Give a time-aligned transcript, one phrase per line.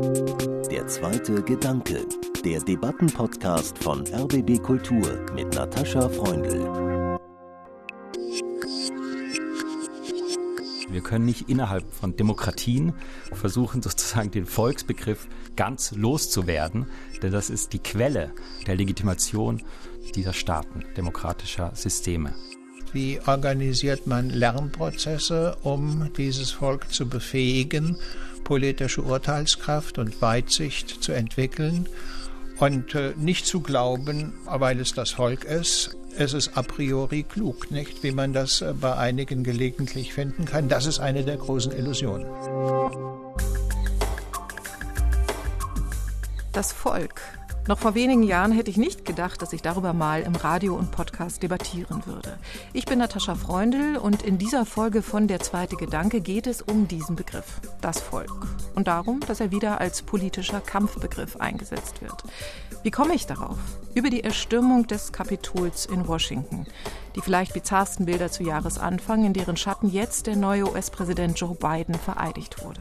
[0.00, 2.06] Der zweite Gedanke,
[2.42, 7.18] der Debattenpodcast von RBB Kultur mit Natascha Freundl.
[10.88, 12.94] Wir können nicht innerhalb von Demokratien
[13.34, 16.86] versuchen, sozusagen den Volksbegriff ganz loszuwerden,
[17.22, 18.32] denn das ist die Quelle
[18.66, 19.62] der Legitimation
[20.14, 22.34] dieser Staaten, demokratischer Systeme.
[22.92, 27.98] Wie organisiert man Lernprozesse, um dieses Volk zu befähigen,
[28.50, 31.88] politische Urteilskraft und Weitsicht zu entwickeln
[32.58, 37.70] und äh, nicht zu glauben, weil es das Volk ist, es ist a priori klug,
[37.70, 38.02] nicht?
[38.02, 40.68] Wie man das äh, bei einigen gelegentlich finden kann.
[40.68, 42.26] Das ist eine der großen Illusionen.
[46.50, 47.22] Das Volk
[47.68, 50.90] noch vor wenigen Jahren hätte ich nicht gedacht, dass ich darüber mal im Radio und
[50.90, 52.38] Podcast debattieren würde.
[52.72, 56.88] Ich bin Natascha Freundl und in dieser Folge von Der zweite Gedanke geht es um
[56.88, 58.46] diesen Begriff, das Volk.
[58.74, 62.24] Und darum, dass er wieder als politischer Kampfbegriff eingesetzt wird.
[62.82, 63.58] Wie komme ich darauf?
[63.94, 66.66] Über die Erstürmung des Kapitols in Washington.
[67.14, 71.94] Die vielleicht bizarrsten Bilder zu Jahresanfang, in deren Schatten jetzt der neue US-Präsident Joe Biden
[71.94, 72.80] vereidigt wurde.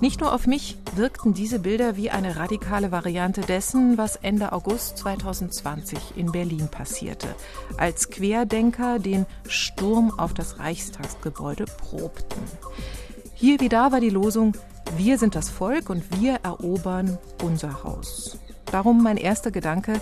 [0.00, 4.96] Nicht nur auf mich wirkten diese Bilder wie eine radikale Variante dessen, was Ende August
[4.96, 7.28] 2020 in Berlin passierte,
[7.76, 12.40] als Querdenker den Sturm auf das Reichstagsgebäude probten.
[13.34, 14.54] Hier wie da war die Losung
[14.96, 18.38] Wir sind das Volk und wir erobern unser Haus.
[18.70, 20.00] Darum mein erster Gedanke,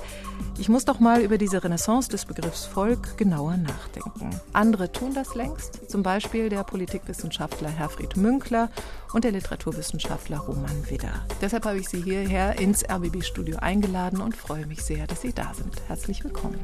[0.58, 4.30] ich muss doch mal über diese Renaissance des Begriffs Volk genauer nachdenken.
[4.52, 8.68] Andere tun das längst, zum Beispiel der Politikwissenschaftler Herfried Münkler
[9.14, 11.24] und der Literaturwissenschaftler Roman Widder.
[11.40, 15.54] Deshalb habe ich Sie hierher ins RBB-Studio eingeladen und freue mich sehr, dass Sie da
[15.54, 15.80] sind.
[15.86, 16.58] Herzlich willkommen.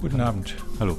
[0.00, 0.56] Guten Abend.
[0.80, 0.96] Hallo.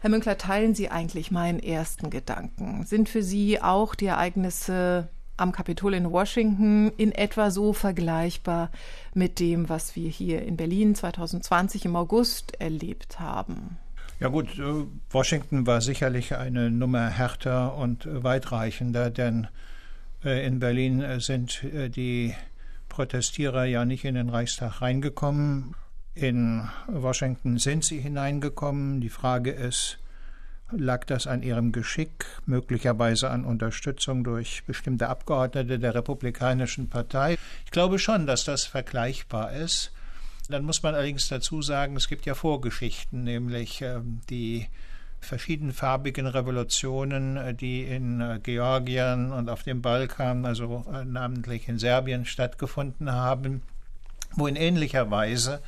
[0.00, 2.84] Herr Münkler, teilen Sie eigentlich meinen ersten Gedanken?
[2.84, 5.08] Sind für Sie auch die Ereignisse
[5.38, 8.70] am Kapitol in Washington in etwa so vergleichbar
[9.14, 13.78] mit dem, was wir hier in Berlin 2020 im August erlebt haben.
[14.20, 19.46] Ja gut, äh, Washington war sicherlich eine Nummer härter und weitreichender, denn
[20.24, 22.34] äh, in Berlin äh, sind die
[22.88, 25.74] Protestierer ja nicht in den Reichstag reingekommen.
[26.14, 29.00] In Washington sind sie hineingekommen.
[29.00, 29.98] Die Frage ist,
[30.70, 37.38] Lag das an ihrem Geschick, möglicherweise an Unterstützung durch bestimmte Abgeordnete der Republikanischen Partei?
[37.64, 39.92] Ich glaube schon, dass das vergleichbar ist.
[40.50, 44.66] Dann muss man allerdings dazu sagen, es gibt ja Vorgeschichten, nämlich äh, die
[45.20, 51.78] verschiedenfarbigen Revolutionen, äh, die in äh, Georgien und auf dem Balkan, also äh, namentlich in
[51.78, 53.62] Serbien stattgefunden haben,
[54.32, 55.62] wo in ähnlicher Weise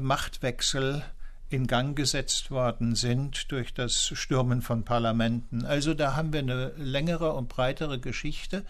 [0.00, 1.02] Machtwechsel
[1.48, 5.64] in Gang gesetzt worden sind durch das Stürmen von Parlamenten.
[5.64, 8.64] Also da haben wir eine längere und breitere Geschichte.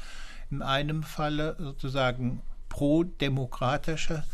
[0.50, 4.24] In einem Falle sozusagen pro-demokratische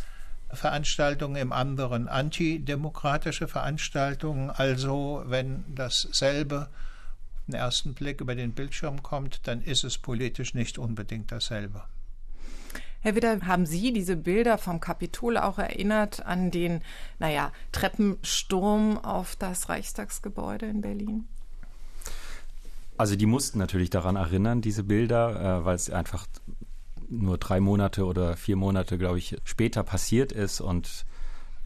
[0.50, 4.50] Veranstaltungen, im anderen antidemokratische Veranstaltungen.
[4.50, 6.68] Also wenn dasselbe
[7.46, 11.84] den ersten Blick über den Bildschirm kommt, dann ist es politisch nicht unbedingt dasselbe.
[13.02, 16.82] Herr Widder, haben Sie diese Bilder vom Kapitol auch erinnert an den,
[17.18, 21.26] naja, Treppensturm auf das Reichstagsgebäude in Berlin?
[22.96, 26.26] Also die mussten natürlich daran erinnern, diese Bilder, äh, weil es einfach
[27.08, 31.04] nur drei Monate oder vier Monate, glaube ich, später passiert ist und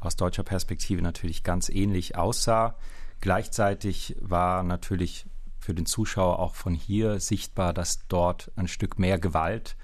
[0.00, 2.76] aus deutscher Perspektive natürlich ganz ähnlich aussah.
[3.20, 5.26] Gleichzeitig war natürlich
[5.58, 9.76] für den Zuschauer auch von hier sichtbar, dass dort ein Stück mehr Gewalt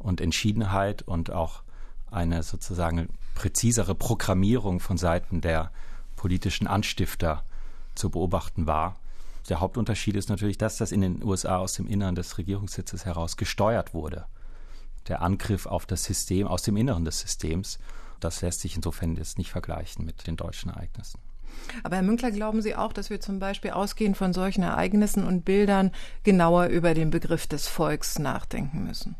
[0.00, 1.62] und Entschiedenheit und auch
[2.10, 5.70] eine sozusagen präzisere Programmierung von Seiten der
[6.16, 7.44] politischen Anstifter
[7.94, 8.96] zu beobachten war.
[9.48, 13.36] Der Hauptunterschied ist natürlich das, dass in den USA aus dem Innern des Regierungssitzes heraus
[13.36, 14.26] gesteuert wurde.
[15.08, 17.78] Der Angriff auf das System aus dem Inneren des Systems.
[18.20, 21.18] Das lässt sich insofern jetzt nicht vergleichen mit den deutschen Ereignissen.
[21.82, 25.44] Aber Herr Münkler, glauben Sie auch, dass wir zum Beispiel ausgehend von solchen Ereignissen und
[25.44, 25.90] Bildern
[26.22, 29.16] genauer über den Begriff des Volks nachdenken müssen?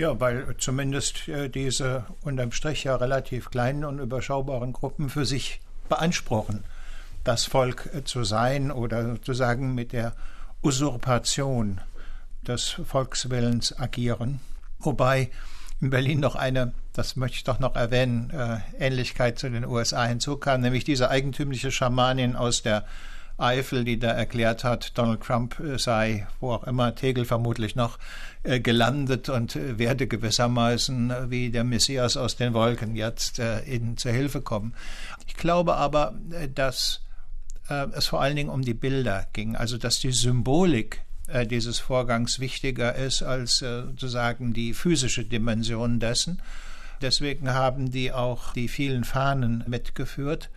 [0.00, 5.60] Ja, weil zumindest äh, diese unterm Strich ja relativ kleinen und überschaubaren Gruppen für sich
[5.90, 6.64] beanspruchen,
[7.22, 10.14] das Volk äh, zu sein oder sozusagen mit der
[10.62, 11.82] Usurpation
[12.40, 14.40] des Volkswillens agieren.
[14.78, 15.30] Wobei
[15.82, 20.06] in Berlin noch eine, das möchte ich doch noch erwähnen, äh, Ähnlichkeit zu den USA
[20.06, 22.86] hinzukam, nämlich diese eigentümliche Schamanin aus der
[23.40, 27.98] Eifel, die da erklärt hat, Donald Trump äh, sei, wo auch immer, Tegel vermutlich noch,
[28.42, 34.12] äh, gelandet und äh, werde gewissermaßen wie der Messias aus den Wolken jetzt ihnen zur
[34.12, 34.74] Hilfe kommen.
[35.26, 36.14] Ich glaube aber,
[36.54, 37.00] dass
[37.68, 41.02] es vor allen Dingen um die Bilder ging, also dass die Symbolik
[41.46, 46.42] dieses Vorgangs wichtiger ist als sozusagen die physische Dimension dessen.
[47.00, 50.50] Deswegen haben die auch die vielen Fahnen mitgeführt.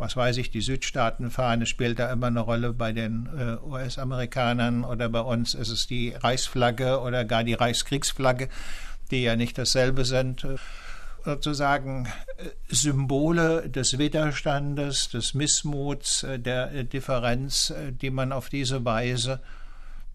[0.00, 5.10] Was weiß ich, die Südstaatenfahne spielt da immer eine Rolle bei den äh, US-Amerikanern oder
[5.10, 8.48] bei uns ist es die Reichsflagge oder gar die Reichskriegsflagge,
[9.10, 10.46] die ja nicht dasselbe sind
[11.22, 12.06] sozusagen
[12.38, 19.40] äh, Symbole des Widerstandes, des Missmuts, äh, der Differenz, die man auf diese Weise,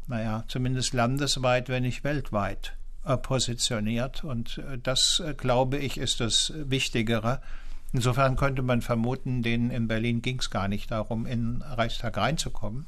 [0.08, 2.74] naja, zumindest landesweit, wenn nicht weltweit,
[3.22, 4.24] positioniert.
[4.24, 7.40] Und das, glaube ich, ist das Wichtigere
[7.94, 12.18] Insofern könnte man vermuten, denen in Berlin ging es gar nicht darum, in den Reichstag
[12.18, 12.88] reinzukommen,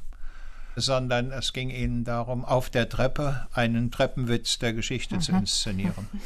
[0.77, 5.21] sondern es ging ihnen darum, auf der Treppe einen Treppenwitz der Geschichte mhm.
[5.21, 6.07] zu inszenieren.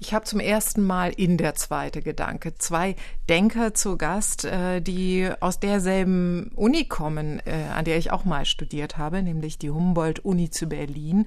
[0.00, 2.94] Ich habe zum ersten Mal in der zweite Gedanke zwei
[3.28, 8.44] Denker zu Gast, äh, die aus derselben Uni kommen, äh, an der ich auch mal
[8.44, 11.26] studiert habe, nämlich die Humboldt-Uni zu Berlin.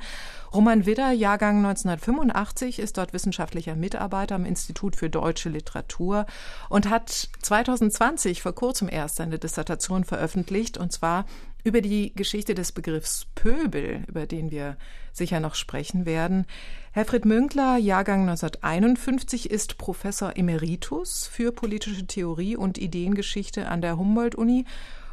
[0.53, 6.25] Roman Widder, Jahrgang 1985, ist dort wissenschaftlicher Mitarbeiter am Institut für deutsche Literatur
[6.69, 11.25] und hat 2020 vor kurzem erst seine Dissertation veröffentlicht, und zwar
[11.63, 14.77] über die Geschichte des Begriffs Pöbel, über den wir
[15.13, 16.45] sicher noch sprechen werden.
[16.91, 24.65] Herfried Münkler, Jahrgang 1951, ist Professor Emeritus für politische Theorie und Ideengeschichte an der Humboldt-Uni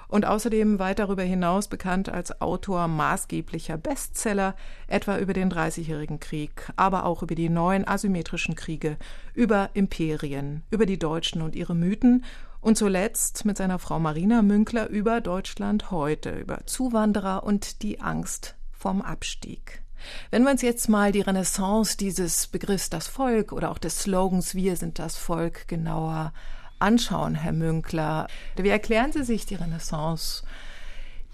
[0.09, 4.57] und außerdem weit darüber hinaus bekannt als Autor maßgeblicher Bestseller,
[4.87, 8.97] etwa über den Dreißigjährigen Krieg, aber auch über die neuen asymmetrischen Kriege,
[9.35, 12.25] über Imperien, über die Deutschen und ihre Mythen
[12.61, 18.57] und zuletzt mit seiner Frau Marina Münkler über Deutschland heute, über Zuwanderer und die Angst
[18.73, 19.83] vom Abstieg.
[20.31, 24.55] Wenn wir uns jetzt mal die Renaissance dieses Begriffs das Volk oder auch des Slogans
[24.55, 26.33] Wir sind das Volk genauer
[26.79, 30.45] anschauen, Herr Münkler, wie erklären Sie sich die Renaissance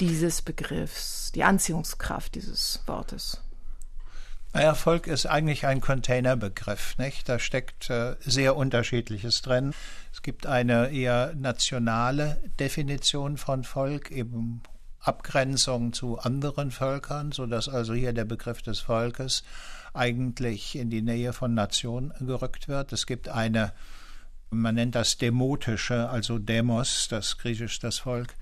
[0.01, 3.44] dieses Begriffs, die Anziehungskraft dieses Wortes?
[4.75, 6.97] Volk ist eigentlich ein Containerbegriff.
[6.99, 7.29] Nicht?
[7.29, 9.75] Da steckt äh, sehr Unterschiedliches drin.
[10.13, 14.63] Es gibt eine eher nationale Definition von Volk, eben
[15.01, 19.43] Abgrenzung zu anderen Völkern, sodass also hier der Begriff des Volkes
[19.93, 22.93] eigentlich in die Nähe von Nation gerückt wird.
[22.93, 23.73] Es gibt eine,
[24.51, 28.35] man nennt das demotische, also Demos, das griechisch das Volk,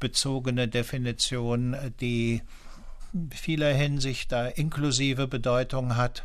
[0.00, 2.42] bezogene Definition, die
[3.30, 6.24] vieler Hinsicht da inklusive Bedeutung hat,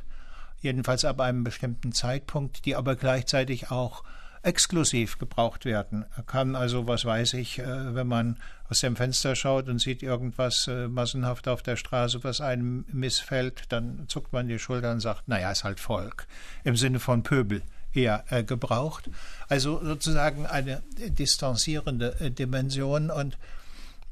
[0.62, 4.03] jedenfalls ab einem bestimmten Zeitpunkt, die aber gleichzeitig auch
[4.44, 6.06] exklusiv gebraucht werden.
[6.15, 8.38] Er kann also, was weiß ich, äh, wenn man
[8.69, 13.63] aus dem Fenster schaut und sieht irgendwas äh, massenhaft auf der Straße, was einem missfällt,
[13.69, 16.27] dann zuckt man die Schultern und sagt, naja, ist halt Volk.
[16.65, 17.62] Im Sinne von Pöbel
[17.94, 19.09] eher äh, gebraucht.
[19.47, 23.38] Also sozusagen eine distanzierende Dimension und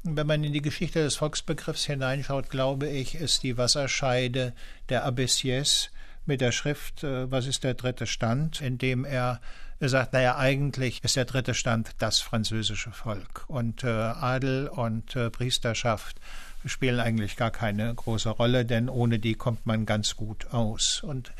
[0.02, 4.52] wenn man in die Geschichte des Volksbegriffs hineinschaut, glaube ich, ist die Wasserscheide
[4.88, 5.90] der Abbessies
[6.26, 9.40] mit der Schrift Was ist der dritte Stand, in dem er
[9.82, 13.44] er sagt, naja, eigentlich ist der dritte Stand das französische Volk.
[13.48, 16.20] Und äh, Adel und äh, Priesterschaft
[16.64, 21.02] spielen eigentlich gar keine große Rolle, denn ohne die kommt man ganz gut aus.
[21.02, 21.32] Und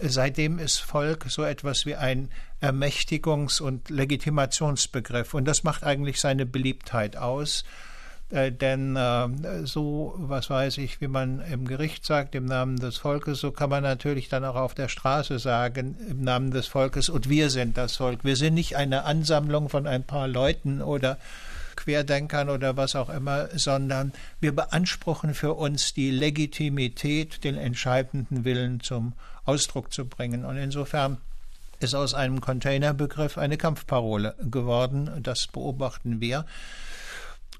[0.00, 2.30] seitdem ist Volk so etwas wie ein
[2.62, 5.34] Ermächtigungs- und Legitimationsbegriff.
[5.34, 7.62] Und das macht eigentlich seine Beliebtheit aus.
[8.32, 9.28] Äh, denn äh,
[9.66, 13.68] so, was weiß ich, wie man im Gericht sagt, im Namen des Volkes, so kann
[13.68, 17.76] man natürlich dann auch auf der Straße sagen, im Namen des Volkes, und wir sind
[17.76, 18.24] das Volk.
[18.24, 21.18] Wir sind nicht eine Ansammlung von ein paar Leuten oder
[21.76, 28.80] Querdenkern oder was auch immer, sondern wir beanspruchen für uns die Legitimität, den entscheidenden Willen
[28.80, 29.12] zum
[29.44, 30.46] Ausdruck zu bringen.
[30.46, 31.18] Und insofern
[31.80, 35.10] ist aus einem Containerbegriff eine Kampfparole geworden.
[35.22, 36.46] Das beobachten wir.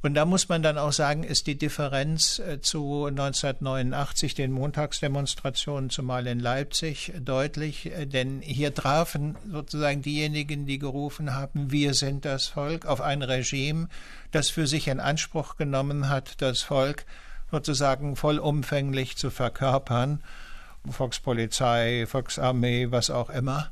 [0.02, 5.90] Und da muss man dann auch sagen, ist die Differenz äh, zu 1989, den Montagsdemonstrationen,
[5.90, 7.86] zumal in Leipzig, deutlich.
[7.86, 13.22] Äh, denn hier trafen sozusagen diejenigen, die gerufen haben, wir sind das Volk, auf ein
[13.22, 13.88] Regime,
[14.32, 17.06] das für sich in Anspruch genommen hat, das Volk
[17.52, 20.20] sozusagen vollumfänglich zu verkörpern.
[20.90, 23.70] Volkspolizei, Volksarmee, was auch immer.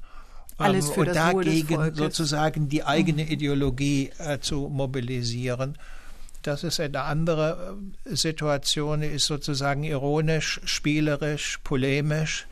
[0.58, 3.30] Alles für und das dagegen sozusagen die eigene mhm.
[3.30, 5.76] Ideologie äh, zu mobilisieren.
[6.42, 12.46] Das ist eine andere äh, Situation, ist sozusagen ironisch, spielerisch, polemisch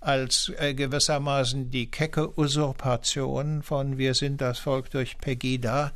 [0.00, 5.92] als äh, gewissermaßen die kecke Usurpation von Wir sind das Volk durch Pegida.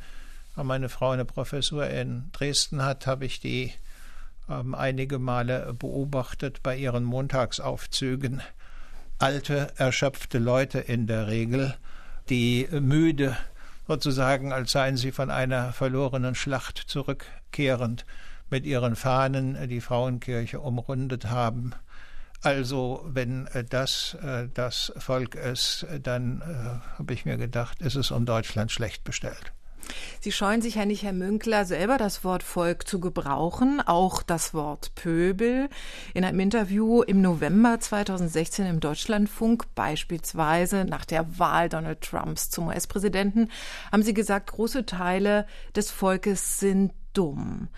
[0.55, 3.73] Wenn meine Frau eine Professur in Dresden hat, habe ich die
[4.49, 8.41] ähm, einige Male beobachtet bei ihren Montagsaufzügen.
[9.17, 11.75] Alte, erschöpfte Leute in der Regel,
[12.29, 13.37] die müde
[13.87, 18.05] sozusagen, als seien sie von einer verlorenen Schlacht zurückkehrend,
[18.49, 21.73] mit ihren Fahnen die Frauenkirche umrundet haben.
[22.41, 24.17] Also wenn das
[24.53, 29.51] das Volk ist, dann äh, habe ich mir gedacht, ist es um Deutschland schlecht bestellt.
[30.19, 34.53] Sie scheuen sich ja nicht, Herr Münkler, selber das Wort Volk zu gebrauchen, auch das
[34.53, 35.69] Wort Pöbel.
[36.13, 42.67] In einem Interview im November 2016 im Deutschlandfunk, beispielsweise nach der Wahl Donald Trumps zum
[42.67, 43.49] US-Präsidenten,
[43.91, 47.69] haben Sie gesagt, große Teile des Volkes sind dumm.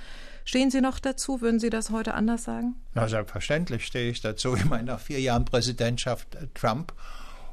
[0.47, 1.41] Stehen Sie noch dazu?
[1.41, 2.75] Würden Sie das heute anders sagen?
[2.93, 4.55] Na, selbstverständlich stehe ich dazu.
[4.55, 6.93] Ich meine, nach vier Jahren Präsidentschaft äh, Trump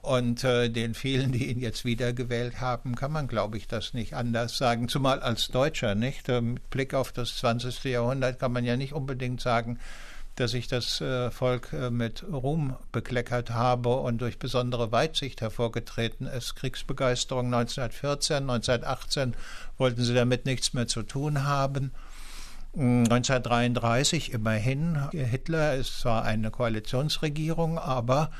[0.04, 4.14] und äh, den vielen, die ihn jetzt wiedergewählt haben, kann man, glaube ich, das nicht
[4.14, 4.88] anders sagen.
[4.88, 6.28] Zumal als Deutscher, nicht?
[6.28, 7.84] Äh, mit Blick auf das 20.
[7.84, 9.78] Jahrhundert kann man ja nicht unbedingt sagen,
[10.36, 16.26] dass ich das äh, Volk äh, mit Ruhm bekleckert habe und durch besondere Weitsicht hervorgetreten
[16.26, 16.54] ist.
[16.56, 19.34] Kriegsbegeisterung 1914, 1918
[19.78, 21.92] wollten sie damit nichts mehr zu tun haben.
[22.76, 24.98] 1933 hm, immerhin.
[25.12, 28.30] Hitler ist zwar eine Koalitionsregierung, aber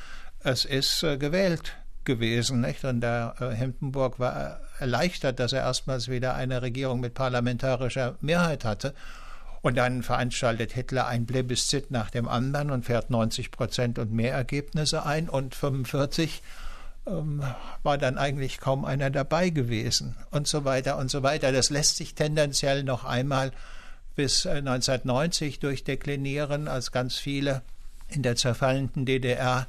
[0.45, 2.61] es ist äh, gewählt gewesen.
[2.61, 2.85] Nicht?
[2.85, 8.63] Und der äh, Hindenburg war erleichtert, dass er erstmals wieder eine Regierung mit parlamentarischer Mehrheit
[8.63, 8.93] hatte.
[9.61, 14.33] Und dann veranstaltet Hitler ein Plebiszit nach dem anderen und fährt 90 Prozent und mehr
[14.33, 15.27] Ergebnisse ein.
[15.27, 16.43] Und 45
[17.07, 17.41] ähm,
[17.81, 21.51] war dann eigentlich kaum einer dabei gewesen und so weiter und so weiter.
[21.51, 23.51] Das lässt sich tendenziell noch einmal
[24.15, 27.63] bis 1990 äh, durchdeklinieren, als ganz viele
[28.07, 29.65] in der zerfallenden DDR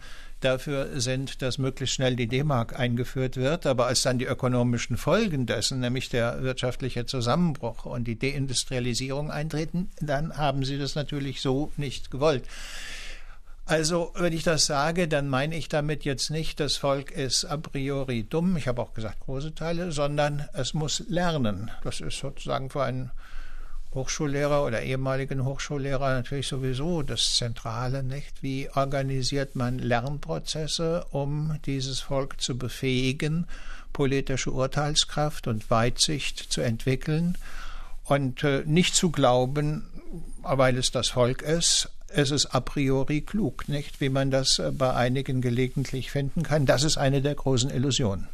[0.46, 3.66] dafür sind, dass möglichst schnell die D-Mark eingeführt wird.
[3.66, 9.90] Aber als dann die ökonomischen Folgen dessen, nämlich der wirtschaftliche Zusammenbruch und die Deindustrialisierung eintreten,
[10.00, 12.44] dann haben sie das natürlich so nicht gewollt.
[13.68, 17.56] Also, wenn ich das sage, dann meine ich damit jetzt nicht, das Volk ist a
[17.56, 21.72] priori dumm, ich habe auch gesagt große Teile, sondern es muss lernen.
[21.82, 23.10] Das ist sozusagen für einen
[23.94, 28.42] Hochschullehrer oder ehemaligen Hochschullehrer natürlich sowieso das Zentrale, nicht?
[28.42, 33.46] Wie organisiert man Lernprozesse, um dieses Volk zu befähigen,
[33.92, 37.38] politische Urteilskraft und Weitsicht zu entwickeln
[38.04, 39.88] und äh, nicht zu glauben,
[40.42, 44.00] weil es das Volk ist, es ist a priori klug, nicht?
[44.00, 46.66] Wie man das äh, bei einigen gelegentlich finden kann.
[46.66, 48.28] Das ist eine der großen Illusionen.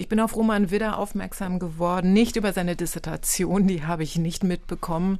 [0.00, 4.44] Ich bin auf Roman Widder aufmerksam geworden, nicht über seine Dissertation, die habe ich nicht
[4.44, 5.18] mitbekommen,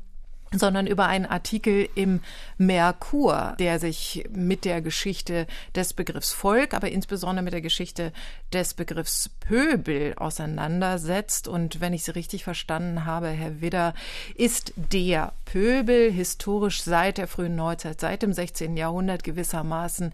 [0.52, 2.20] sondern über einen Artikel im
[2.58, 8.12] Merkur, der sich mit der Geschichte des Begriffs Volk, aber insbesondere mit der Geschichte
[8.52, 11.48] des Begriffs Pöbel auseinandersetzt.
[11.48, 13.94] Und wenn ich Sie richtig verstanden habe, Herr Widder,
[14.36, 18.76] ist der Pöbel historisch seit der frühen Neuzeit, seit dem 16.
[18.76, 20.12] Jahrhundert gewissermaßen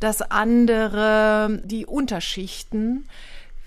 [0.00, 3.06] das andere, die Unterschichten,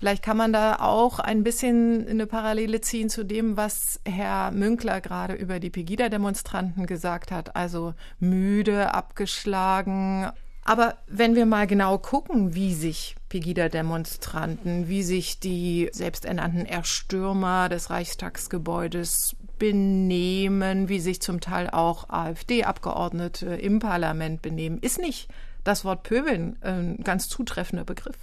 [0.04, 5.00] Vielleicht kann man da auch ein bisschen eine Parallele ziehen zu dem, was Herr Münkler
[5.00, 7.56] gerade über die Pegida-Demonstranten gesagt hat.
[7.56, 10.30] Also müde, abgeschlagen.
[10.62, 17.88] Aber wenn wir mal genau gucken, wie sich Pegida-Demonstranten, wie sich die selbsternannten Erstürmer des
[17.88, 25.28] Reichstagsgebäudes benehmen, wie sich zum Teil auch AfD-Abgeordnete im Parlament benehmen, ist nicht
[25.64, 28.18] das Wort Pöbeln ein ganz zutreffender Begriff.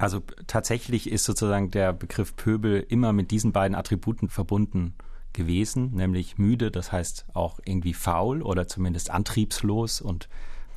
[0.00, 4.94] Also tatsächlich ist sozusagen der Begriff Pöbel immer mit diesen beiden Attributen verbunden
[5.34, 10.30] gewesen, nämlich müde, das heißt auch irgendwie faul oder zumindest antriebslos und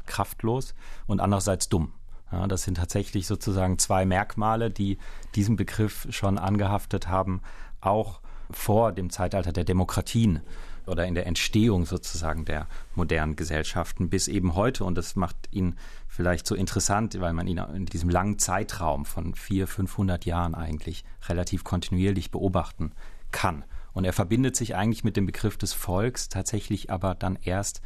[0.05, 0.75] kraftlos
[1.07, 1.93] und andererseits dumm.
[2.33, 4.97] Ja, das sind tatsächlich sozusagen zwei Merkmale, die
[5.35, 7.41] diesen Begriff schon angehaftet haben,
[7.79, 8.19] auch
[8.51, 10.41] vor dem Zeitalter der Demokratien
[10.87, 14.83] oder in der Entstehung sozusagen der modernen Gesellschaften bis eben heute.
[14.83, 15.75] Und das macht ihn
[16.07, 21.03] vielleicht so interessant, weil man ihn in diesem langen Zeitraum von vier, 500 Jahren eigentlich
[21.27, 22.91] relativ kontinuierlich beobachten
[23.31, 23.63] kann.
[23.93, 27.81] Und er verbindet sich eigentlich mit dem Begriff des Volks tatsächlich aber dann erst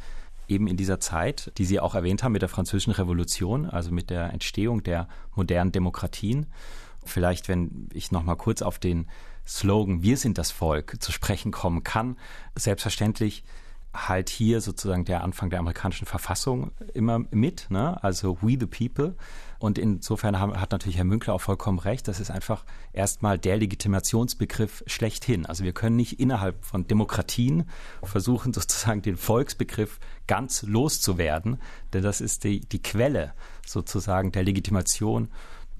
[0.48, 4.10] eben in dieser Zeit, die Sie auch erwähnt haben, mit der Französischen Revolution, also mit
[4.10, 6.46] der Entstehung der modernen Demokratien.
[7.04, 9.06] Vielleicht, wenn ich noch mal kurz auf den
[9.48, 12.16] Slogan Wir sind das Volk zu sprechen kommen kann.
[12.54, 13.44] Selbstverständlich
[13.94, 18.02] halt hier sozusagen der Anfang der amerikanischen Verfassung immer mit, ne?
[18.04, 19.16] also We the People.
[19.58, 22.06] Und insofern hat natürlich Herr Münkler auch vollkommen recht.
[22.06, 25.46] Das ist einfach erstmal der Legitimationsbegriff schlechthin.
[25.46, 27.64] Also wir können nicht innerhalb von Demokratien
[28.04, 31.58] versuchen, sozusagen den Volksbegriff ganz loszuwerden,
[31.92, 33.32] denn das ist die, die Quelle
[33.66, 35.28] sozusagen der Legitimation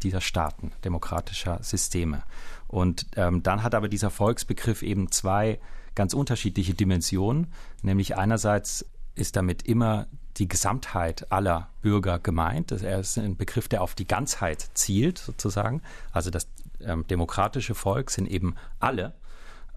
[0.03, 2.23] dieser Staaten, demokratischer Systeme.
[2.69, 5.59] Und ähm, dann hat aber dieser Volksbegriff eben zwei
[5.95, 7.49] ganz unterschiedliche Dimensionen,
[7.83, 10.07] nämlich einerseits ist damit immer
[10.37, 12.71] die Gesamtheit aller Bürger gemeint.
[12.71, 15.83] Er ist ein Begriff, der auf die Ganzheit zielt, sozusagen.
[16.13, 16.47] Also das
[16.81, 19.15] ähm, demokratische Volk sind eben alle.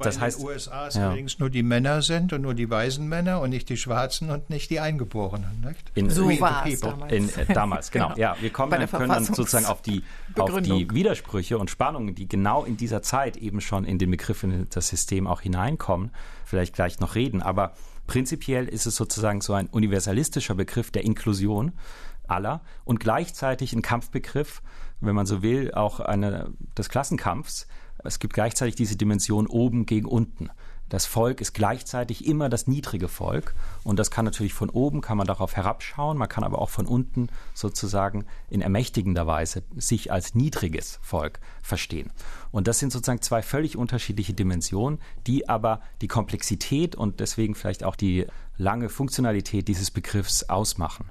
[0.05, 1.08] Das heißt, in den USA es ja.
[1.08, 4.50] allerdings nur die Männer sind und nur die weißen Männer und nicht die Schwarzen und
[4.50, 5.62] nicht die Eingeborenen.
[5.65, 5.91] Nicht?
[5.96, 7.12] In, so war es damals.
[7.12, 8.10] In, äh, damals, genau.
[8.15, 8.20] genau.
[8.20, 10.03] Ja, wir kommen, dann, können dann sozusagen auf die,
[10.36, 14.43] auf die Widersprüche und Spannungen, die genau in dieser Zeit eben schon in den Begriff,
[14.43, 16.12] in das System auch hineinkommen,
[16.46, 17.41] vielleicht gleich noch reden.
[17.41, 17.74] Aber
[18.08, 21.72] prinzipiell ist es sozusagen so ein universalistischer Begriff der Inklusion
[22.27, 24.62] aller und gleichzeitig ein Kampfbegriff,
[25.01, 27.67] wenn man so will, auch eine, des Klassenkampfs,
[28.03, 30.50] es gibt gleichzeitig diese Dimension oben gegen unten.
[30.91, 33.55] Das Volk ist gleichzeitig immer das niedrige Volk
[33.86, 36.86] und das kann natürlich von oben, kann man darauf herabschauen, man kann aber auch von
[36.86, 42.12] unten sozusagen in ermächtigender Weise sich als niedriges Volk verstehen.
[42.51, 47.86] Und das sind sozusagen zwei völlig unterschiedliche Dimensionen, die aber die Komplexität und deswegen vielleicht
[47.86, 48.27] auch die
[48.58, 51.10] lange Funktionalität dieses Begriffs ausmachen.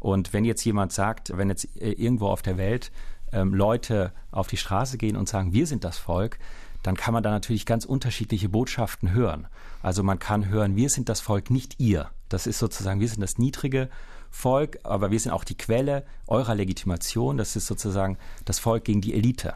[0.00, 2.90] Und wenn jetzt jemand sagt, wenn jetzt äh, irgendwo auf der Welt
[3.32, 6.38] ähm, Leute auf die Straße gehen und sagen, wir sind das Volk,
[6.82, 9.46] dann kann man da natürlich ganz unterschiedliche Botschaften hören.
[9.82, 12.10] Also man kann hören, wir sind das Volk, nicht ihr.
[12.28, 13.90] Das ist sozusagen, wir sind das niedrige
[14.30, 17.36] Volk, aber wir sind auch die Quelle eurer Legitimation.
[17.36, 19.54] Das ist sozusagen das Volk gegen die Elite.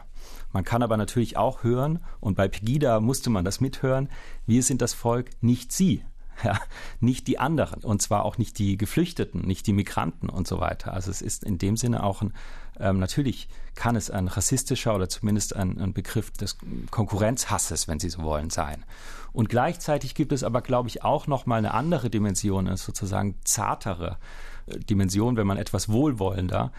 [0.51, 4.09] Man kann aber natürlich auch hören, und bei Pegida musste man das mithören,
[4.45, 6.03] wir sind das Volk, nicht sie.
[6.43, 6.59] Ja,
[6.99, 10.93] nicht die anderen und zwar auch nicht die Geflüchteten, nicht die Migranten und so weiter.
[10.93, 12.33] Also es ist in dem Sinne auch ein,
[12.79, 16.57] ähm, natürlich kann es ein rassistischer oder zumindest ein, ein Begriff des
[16.91, 18.83] Konkurrenzhasses, wenn Sie so wollen, sein.
[19.31, 23.35] Und gleichzeitig gibt es aber, glaube ich, auch noch mal eine andere Dimension, eine sozusagen
[23.43, 24.17] zartere
[24.67, 26.71] äh, Dimension, wenn man etwas wohlwollender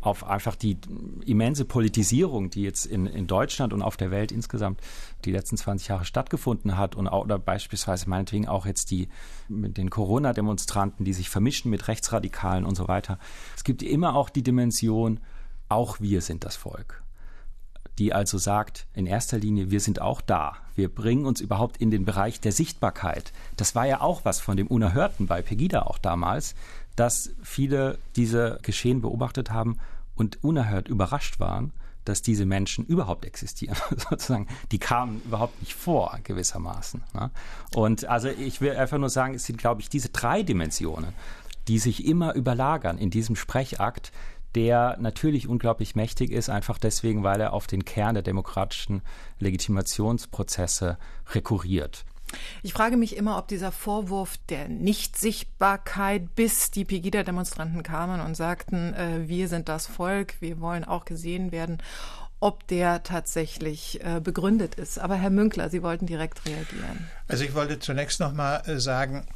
[0.00, 0.78] auf einfach die
[1.26, 4.80] immense Politisierung, die jetzt in, in Deutschland und auf der Welt insgesamt
[5.24, 9.08] die letzten 20 Jahre stattgefunden hat und auch, oder beispielsweise meinetwegen auch jetzt die
[9.48, 13.18] mit den Corona-Demonstranten, die sich vermischen mit Rechtsradikalen und so weiter.
[13.56, 15.20] Es gibt immer auch die Dimension,
[15.68, 17.02] auch wir sind das Volk
[18.00, 20.56] die also sagt, in erster Linie, wir sind auch da.
[20.74, 23.30] Wir bringen uns überhaupt in den Bereich der Sichtbarkeit.
[23.58, 26.54] Das war ja auch was von dem Unerhörten bei Pegida auch damals,
[27.00, 29.78] dass viele diese Geschehen beobachtet haben
[30.16, 31.72] und unerhört überrascht waren,
[32.04, 33.74] dass diese Menschen überhaupt existieren.
[34.10, 37.02] Sozusagen, die kamen überhaupt nicht vor, gewissermaßen.
[37.14, 37.30] Ne?
[37.74, 41.14] Und also ich will einfach nur sagen, es sind, glaube ich, diese drei Dimensionen,
[41.68, 44.12] die sich immer überlagern in diesem Sprechakt,
[44.54, 49.00] der natürlich unglaublich mächtig ist, einfach deswegen, weil er auf den Kern der demokratischen
[49.38, 50.98] Legitimationsprozesse
[51.32, 52.04] rekurriert.
[52.62, 58.94] Ich frage mich immer, ob dieser Vorwurf der Nichtsichtbarkeit, bis die Pegida-Demonstranten kamen und sagten,
[58.94, 61.78] äh, wir sind das Volk, wir wollen auch gesehen werden,
[62.40, 64.98] ob der tatsächlich äh, begründet ist.
[64.98, 67.08] Aber Herr Münkler, Sie wollten direkt reagieren.
[67.28, 69.26] Also ich wollte zunächst noch mal äh, sagen,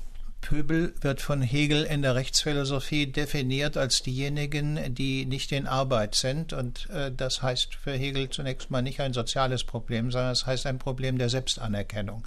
[0.41, 6.53] Pöbel wird von Hegel in der Rechtsphilosophie definiert als diejenigen, die nicht in Arbeit sind.
[6.53, 10.47] Und äh, das heißt für Hegel zunächst mal nicht ein soziales Problem, sondern es das
[10.47, 12.25] heißt ein Problem der Selbstanerkennung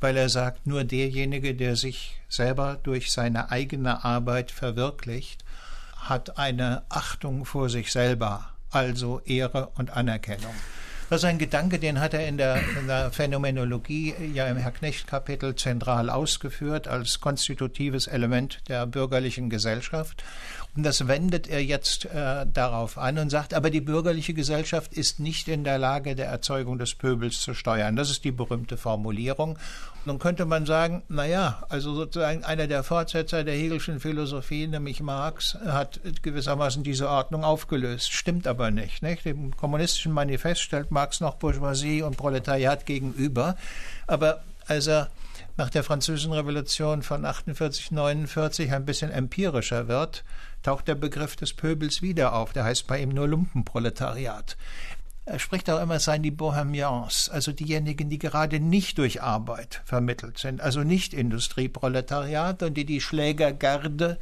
[0.00, 5.44] weil er sagt, nur derjenige, der sich selber durch seine eigene Arbeit verwirklicht,
[5.96, 10.54] hat eine Achtung vor sich selber, also Ehre und Anerkennung.
[11.08, 14.72] Das ist ein Gedanke, den hat er in der, in der Phänomenologie ja im Herr
[14.72, 20.24] Knecht-Kapitel zentral ausgeführt als konstitutives Element der bürgerlichen Gesellschaft.
[20.76, 25.18] Und das wendet er jetzt äh, darauf an und sagt, aber die bürgerliche Gesellschaft ist
[25.20, 27.96] nicht in der Lage, der Erzeugung des Pöbels zu steuern.
[27.96, 29.58] Das ist die berühmte Formulierung.
[30.04, 35.00] Nun könnte man sagen, na ja, also sozusagen einer der Fortsetzer der Hegelschen Philosophie, nämlich
[35.00, 38.12] Marx, hat gewissermaßen diese Ordnung aufgelöst.
[38.12, 39.02] Stimmt aber nicht.
[39.02, 39.24] nicht?
[39.24, 43.56] Dem kommunistischen Manifest stellt Marx noch Bourgeoisie und Proletariat gegenüber.
[44.06, 45.08] Aber als er
[45.56, 50.24] nach der Französischen Revolution von 48, 49 ein bisschen empirischer wird,
[50.62, 52.52] taucht der Begriff des Pöbels wieder auf.
[52.52, 54.56] Der heißt bei ihm nur Lumpenproletariat.
[55.24, 59.82] Er spricht auch immer, es seien die Bohemians, also diejenigen, die gerade nicht durch Arbeit
[59.84, 64.18] vermittelt sind, also nicht Industrieproletariat und die die Schlägergarde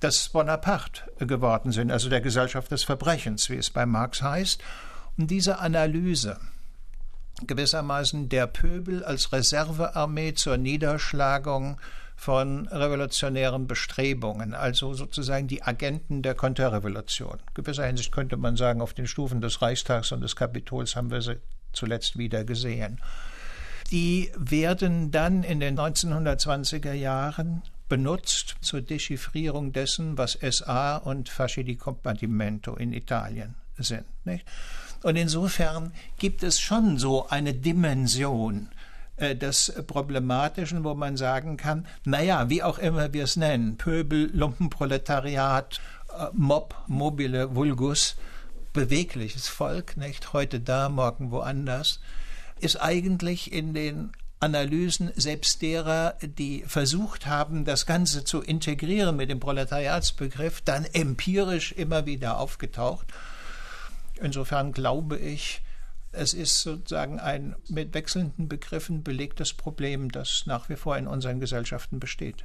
[0.00, 4.62] des Bonaparte geworden sind, also der Gesellschaft des Verbrechens, wie es bei Marx heißt.
[5.16, 6.38] Und diese Analyse
[7.46, 11.80] gewissermaßen der Pöbel als Reservearmee zur Niederschlagung
[12.16, 17.38] von revolutionären Bestrebungen, also sozusagen die Agenten der Konterrevolution.
[17.54, 21.22] Gewisser Hinsicht könnte man sagen, auf den Stufen des Reichstags und des Kapitols haben wir
[21.22, 21.36] sie
[21.72, 23.00] zuletzt wieder gesehen.
[23.92, 31.64] Die werden dann in den 1920er Jahren benutzt zur Dechiffrierung dessen, was SA und Fasci
[31.64, 34.04] di Compartimento in Italien sind.
[34.24, 34.44] Nicht?
[35.02, 38.68] Und insofern gibt es schon so eine Dimension
[39.16, 44.30] äh, des Problematischen, wo man sagen kann, naja, wie auch immer wir es nennen, Pöbel,
[44.32, 45.80] Lumpenproletariat,
[46.16, 48.16] äh, Mob, mobile Vulgus,
[48.72, 52.00] bewegliches Volk, nicht heute da, morgen woanders,
[52.60, 59.30] ist eigentlich in den Analysen selbst derer, die versucht haben, das Ganze zu integrieren mit
[59.30, 63.08] dem Proletariatsbegriff, dann empirisch immer wieder aufgetaucht.
[64.20, 65.62] Insofern glaube ich,
[66.12, 71.40] es ist sozusagen ein mit wechselnden Begriffen belegtes Problem, das nach wie vor in unseren
[71.40, 72.44] Gesellschaften besteht.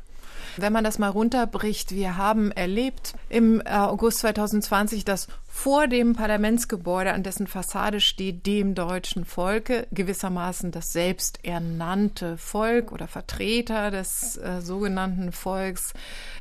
[0.58, 6.13] Wenn man das mal runterbricht, wir haben erlebt im äh, August 2020, dass vor dem
[6.13, 14.36] Parlamentsgebäude, an dessen Fassade steht, dem deutschen Volke, gewissermaßen das selbsternannte Volk oder Vertreter des
[14.38, 15.93] äh, sogenannten Volks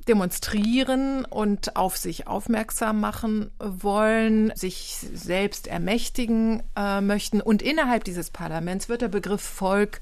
[0.09, 7.43] demonstrieren und auf sich aufmerksam machen wollen, sich selbst ermächtigen äh, möchten.
[7.43, 10.01] Und innerhalb dieses Parlaments wird der Begriff Volk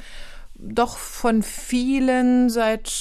[0.55, 2.93] doch von vielen seit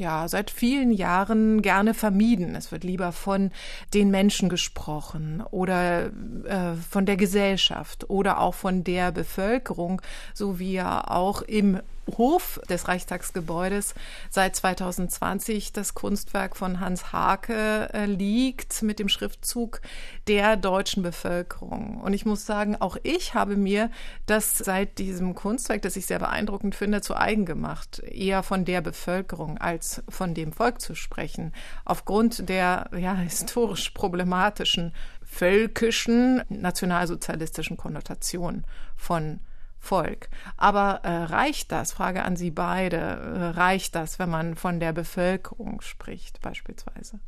[0.00, 2.54] ja, seit vielen Jahren gerne vermieden.
[2.54, 3.50] Es wird lieber von
[3.92, 10.00] den Menschen gesprochen oder äh, von der Gesellschaft oder auch von der Bevölkerung,
[10.32, 11.80] so wie ja auch im
[12.16, 13.94] Hof des Reichstagsgebäudes
[14.30, 19.80] seit 2020 das Kunstwerk von Hans Hake äh, liegt mit dem Schriftzug
[20.26, 22.00] der deutschen Bevölkerung.
[22.00, 23.90] Und ich muss sagen, auch ich habe mir
[24.26, 28.80] das seit diesem Kunstwerk, das ich sehr beeindruckend finde, zu eigen gemacht, eher von der
[28.80, 31.52] Bevölkerung als von dem Volk zu sprechen.
[31.84, 38.64] Aufgrund der ja, historisch problematischen völkischen nationalsozialistischen Konnotation
[38.96, 39.38] von
[39.80, 40.28] Volk.
[40.56, 44.92] Aber äh, reicht das, Frage an Sie beide, äh, reicht das, wenn man von der
[44.92, 47.18] Bevölkerung spricht beispielsweise?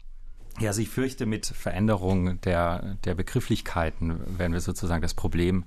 [0.61, 5.65] Ja, also ich fürchte, mit Veränderung der, der Begrifflichkeiten werden wir sozusagen das Problem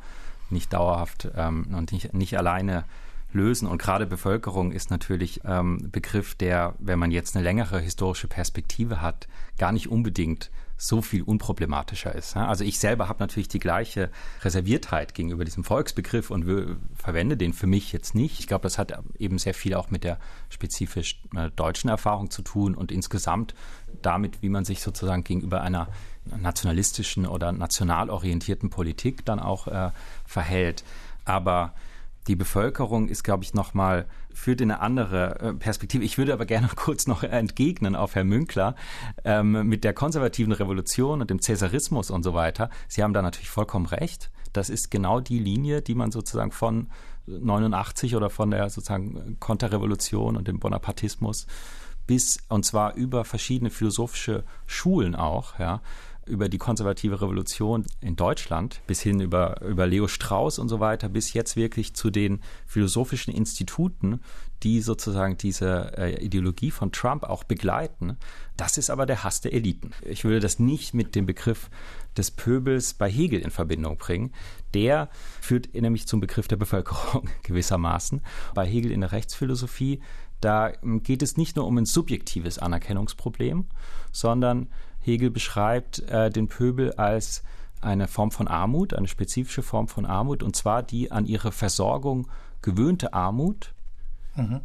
[0.52, 2.86] nicht dauerhaft ähm, und nicht, nicht alleine
[3.34, 3.68] lösen.
[3.68, 9.02] Und gerade Bevölkerung ist natürlich ähm, Begriff, der, wenn man jetzt eine längere historische Perspektive
[9.02, 12.36] hat, gar nicht unbedingt so viel unproblematischer ist.
[12.36, 14.12] Also ich selber habe natürlich die gleiche
[14.42, 16.46] Reserviertheit gegenüber diesem Volksbegriff und
[16.96, 18.40] verwende den für mich jetzt nicht.
[18.40, 22.42] Ich glaube, das hat eben sehr viel auch mit der spezifisch äh, deutschen Erfahrung zu
[22.42, 23.56] tun und insgesamt
[24.02, 25.88] damit, wie man sich sozusagen gegenüber einer
[26.26, 29.92] nationalistischen oder national orientierten Politik dann auch äh,
[30.26, 30.84] verhält.
[31.24, 31.74] Aber
[32.28, 36.04] die Bevölkerung ist, glaube ich, nochmal führt in eine andere äh, Perspektive.
[36.04, 38.76] Ich würde aber gerne kurz noch entgegnen auf Herrn Münkler
[39.24, 42.70] ähm, mit der konservativen Revolution und dem Cäsarismus und so weiter.
[42.88, 44.32] Sie haben da natürlich vollkommen recht.
[44.54, 46.90] Das ist genau die Linie, die man sozusagen von
[47.28, 51.48] 89 oder von der sozusagen Konterrevolution und dem Bonapartismus
[52.08, 55.82] bis und zwar über verschiedene philosophische Schulen auch, ja,
[56.26, 61.10] über die konservative Revolution in Deutschland bis hin über, über Leo Strauss und so weiter,
[61.10, 64.20] bis jetzt wirklich zu den philosophischen Instituten,
[64.64, 68.18] die sozusagen diese äh, Ideologie von Trump auch begleiten.
[68.58, 69.92] Das ist aber der Hass der Eliten.
[70.02, 71.70] Ich würde das nicht mit dem Begriff
[72.18, 74.34] des Pöbels bei Hegel in Verbindung bringen.
[74.74, 75.10] Der
[75.42, 78.22] führt nämlich zum Begriff der Bevölkerung gewissermaßen.
[78.54, 80.02] Bei Hegel in der Rechtsphilosophie,
[80.42, 83.66] da ähm, geht es nicht nur um ein subjektives Anerkennungsproblem,
[84.12, 84.68] sondern
[85.06, 87.44] Hegel beschreibt äh, den Pöbel als
[87.82, 92.28] eine Form von Armut, eine spezifische Form von Armut, und zwar die an ihre Versorgung
[92.62, 93.74] gewöhnte Armut,
[94.36, 94.62] mhm.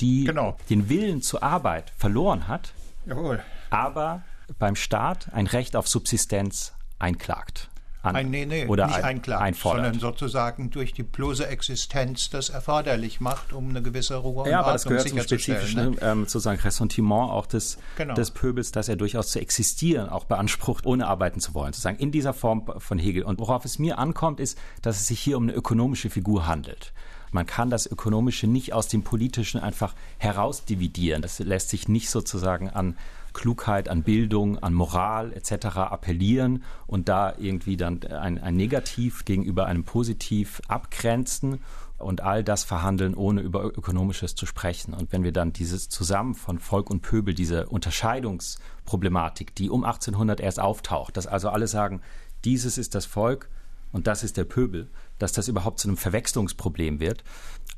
[0.00, 0.56] die genau.
[0.68, 2.74] den Willen zur Arbeit verloren hat,
[3.06, 3.42] Jawohl.
[3.70, 4.22] aber
[4.58, 7.70] beim Staat ein Recht auf Subsistenz einklagt
[8.02, 9.84] an, ein, nee, nee, oder nicht ein, einfordert.
[9.84, 14.60] sondern sozusagen durch die bloße Existenz das erforderlich macht, um eine gewisse Ruhe und Ja,
[14.60, 15.96] aber das gehört zum spezifischen ne?
[16.00, 18.14] ähm, sozusagen Ressentiment auch des, genau.
[18.14, 22.12] des Pöbels, dass er durchaus zu existieren auch beansprucht, ohne arbeiten zu wollen, sozusagen in
[22.12, 23.24] dieser Form von Hegel.
[23.24, 26.92] Und worauf es mir ankommt, ist, dass es sich hier um eine ökonomische Figur handelt.
[27.32, 31.20] Man kann das Ökonomische nicht aus dem Politischen einfach herausdividieren.
[31.20, 32.96] Das lässt sich nicht sozusagen an
[33.38, 35.66] Klugheit, an Bildung, an Moral etc.
[35.76, 41.60] appellieren und da irgendwie dann ein, ein Negativ gegenüber einem Positiv abgrenzen
[41.98, 44.92] und all das verhandeln, ohne über Ökonomisches zu sprechen.
[44.92, 50.40] Und wenn wir dann dieses Zusammen von Volk und Pöbel, diese Unterscheidungsproblematik, die um 1800
[50.40, 52.02] erst auftaucht, dass also alle sagen,
[52.44, 53.48] dieses ist das Volk
[53.92, 57.24] und das ist der Pöbel, dass das überhaupt zu einem Verwechslungsproblem wird,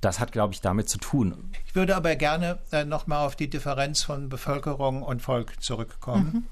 [0.01, 1.51] das hat, glaube ich, damit zu tun.
[1.67, 6.31] Ich würde aber gerne äh, nochmal auf die Differenz von Bevölkerung und Volk zurückkommen.
[6.33, 6.47] Mhm.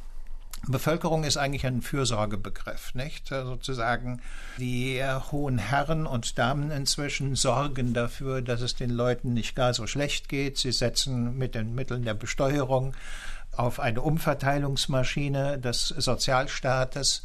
[0.66, 3.30] Bevölkerung ist eigentlich ein Fürsorgebegriff, nicht?
[3.32, 4.20] Äh, sozusagen
[4.58, 9.72] die äh, hohen Herren und Damen inzwischen sorgen dafür, dass es den Leuten nicht gar
[9.72, 10.58] so schlecht geht.
[10.58, 12.94] Sie setzen mit den Mitteln der Besteuerung
[13.56, 17.22] auf eine Umverteilungsmaschine des Sozialstaates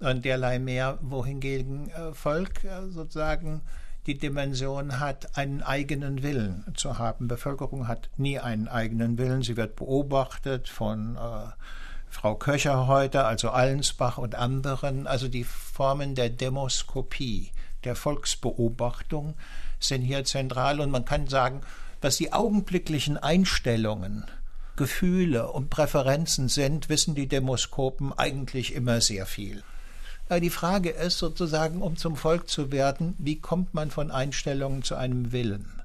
[0.00, 3.62] und derlei mehr, wohingegen äh, Volk äh, sozusagen
[4.06, 7.26] die Dimension hat, einen eigenen Willen zu haben.
[7.28, 9.42] Bevölkerung hat nie einen eigenen Willen.
[9.42, 11.50] Sie wird beobachtet von äh,
[12.08, 15.06] Frau Köcher heute, also Allensbach und anderen.
[15.06, 17.50] Also die Formen der Demoskopie
[17.84, 19.34] der Volksbeobachtung
[19.80, 21.60] sind hier zentral und man kann sagen,
[22.00, 24.24] was die augenblicklichen Einstellungen,
[24.76, 29.62] Gefühle und Präferenzen sind, wissen die Demoskopen eigentlich immer sehr viel.
[30.28, 34.82] Aber die Frage ist sozusagen, um zum Volk zu werden, wie kommt man von Einstellungen
[34.82, 35.82] zu einem Willen?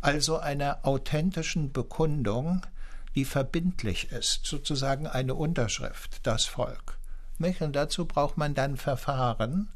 [0.00, 2.66] Also einer authentischen Bekundung,
[3.14, 6.98] die verbindlich ist, sozusagen eine Unterschrift, das Volk.
[7.38, 9.68] Und dazu braucht man dann Verfahren.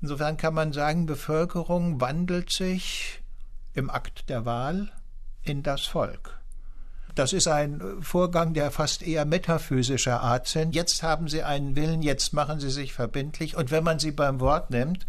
[0.00, 3.20] Insofern kann man sagen, Bevölkerung wandelt sich
[3.74, 4.90] im Akt der Wahl
[5.42, 6.41] in das Volk.
[7.14, 10.74] Das ist ein Vorgang, der fast eher metaphysischer Art sind.
[10.74, 13.56] Jetzt haben Sie einen Willen, jetzt machen Sie sich verbindlich.
[13.56, 15.04] Und wenn man Sie beim Wort nimmt,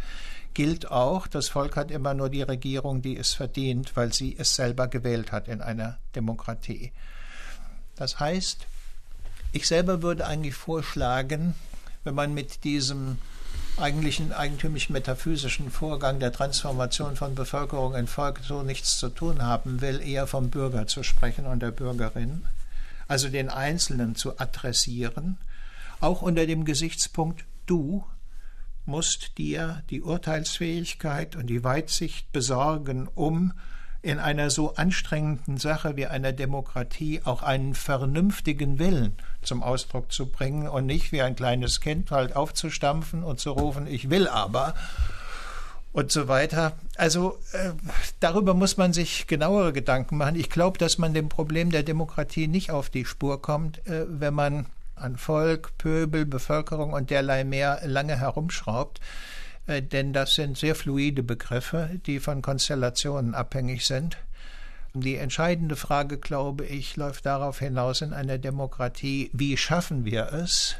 [0.54, 4.56] gilt auch, das Volk hat immer nur die Regierung, die es verdient, weil sie es
[4.56, 6.92] selber gewählt hat in einer Demokratie.
[7.96, 8.68] Das heißt,
[9.52, 11.56] ich selber würde eigentlich vorschlagen,
[12.04, 13.18] wenn man mit diesem
[13.78, 19.82] eigentlichen eigentümlich metaphysischen Vorgang der Transformation von Bevölkerung in Volk so nichts zu tun haben
[19.82, 22.46] will, eher vom Bürger zu sprechen und der Bürgerin,
[23.08, 25.38] also den Einzelnen zu adressieren,
[26.00, 28.06] auch unter dem Gesichtspunkt du
[28.86, 33.54] musst dir die Urteilsfähigkeit und die Weitsicht besorgen, um
[34.02, 40.27] in einer so anstrengenden Sache wie einer Demokratie auch einen vernünftigen Willen zum Ausdruck zu
[40.27, 44.73] bringen und nicht wie ein kleines Kind halt aufzustampfen und zu rufen, ich will aber
[45.93, 46.73] und so weiter.
[46.97, 47.71] Also äh,
[48.19, 50.36] darüber muss man sich genauere Gedanken machen.
[50.36, 54.34] Ich glaube, dass man dem Problem der Demokratie nicht auf die Spur kommt, äh, wenn
[54.34, 58.99] man an Volk, Pöbel, Bevölkerung und derlei mehr lange herumschraubt.
[59.67, 64.17] Äh, denn das sind sehr fluide Begriffe, die von Konstellationen abhängig sind.
[64.95, 70.75] Die entscheidende Frage, glaube ich, läuft darauf hinaus in einer Demokratie, wie schaffen wir es,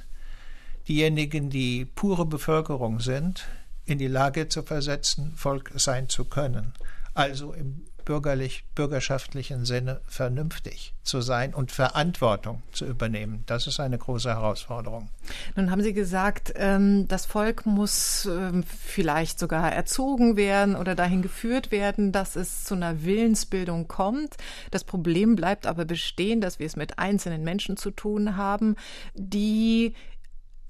[0.88, 3.48] diejenigen, die pure Bevölkerung sind,
[3.86, 6.74] in die Lage zu versetzen, Volk sein zu können.
[7.16, 13.44] Also im bürgerlich, bürgerschaftlichen Sinne vernünftig zu sein und Verantwortung zu übernehmen.
[13.46, 15.10] Das ist eine große Herausforderung.
[15.56, 21.22] Nun haben Sie gesagt, ähm, das Volk muss ähm, vielleicht sogar erzogen werden oder dahin
[21.22, 24.38] geführt werden, dass es zu einer Willensbildung kommt.
[24.72, 28.76] Das Problem bleibt aber bestehen, dass wir es mit einzelnen Menschen zu tun haben,
[29.14, 29.94] die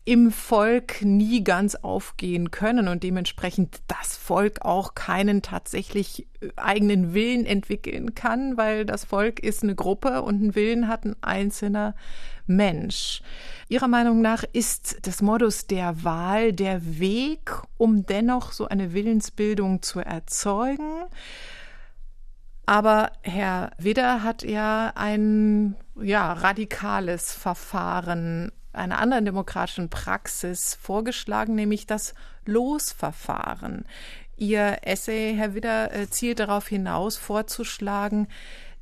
[0.06, 7.13] im Volk nie ganz aufgehen können und dementsprechend das Volk auch keinen tatsächlich äh, eigenen
[7.13, 11.96] Willen entwickeln kann, weil das Volk ist eine Gruppe und einen Willen hat ein einzelner
[12.46, 13.22] Mensch.
[13.70, 19.82] Ihrer Meinung nach ist des Modus der Wahl der Weg, um dennoch so eine Willensbildung
[19.82, 21.06] zu erzeugen?
[22.66, 31.86] Aber Herr Widder hat ja ein ja, radikales Verfahren einer anderen demokratischen Praxis vorgeschlagen, nämlich
[31.86, 32.14] das
[32.46, 33.86] Losverfahren.
[34.38, 38.28] Ihr Essay, Herr Widder, äh, zielt darauf hinaus, vorzuschlagen,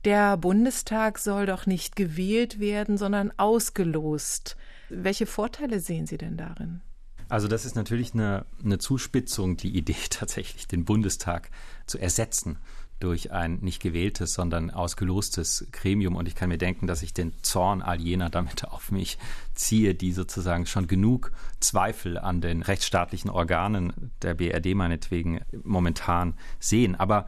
[0.06, 4.58] der Bundestag soll doch nicht gewählt werden, sondern ausgelost.
[4.90, 6.82] Welche Vorteile sehen Sie denn darin?
[7.30, 11.50] Also das ist natürlich eine, eine Zuspitzung, die Idee tatsächlich, den Bundestag
[11.86, 12.58] zu ersetzen
[13.04, 16.16] durch ein nicht gewähltes, sondern ausgelostes Gremium.
[16.16, 19.18] Und ich kann mir denken, dass ich den Zorn all jener damit auf mich
[19.54, 26.96] ziehe, die sozusagen schon genug Zweifel an den rechtsstaatlichen Organen der BRD meinetwegen momentan sehen.
[26.96, 27.28] Aber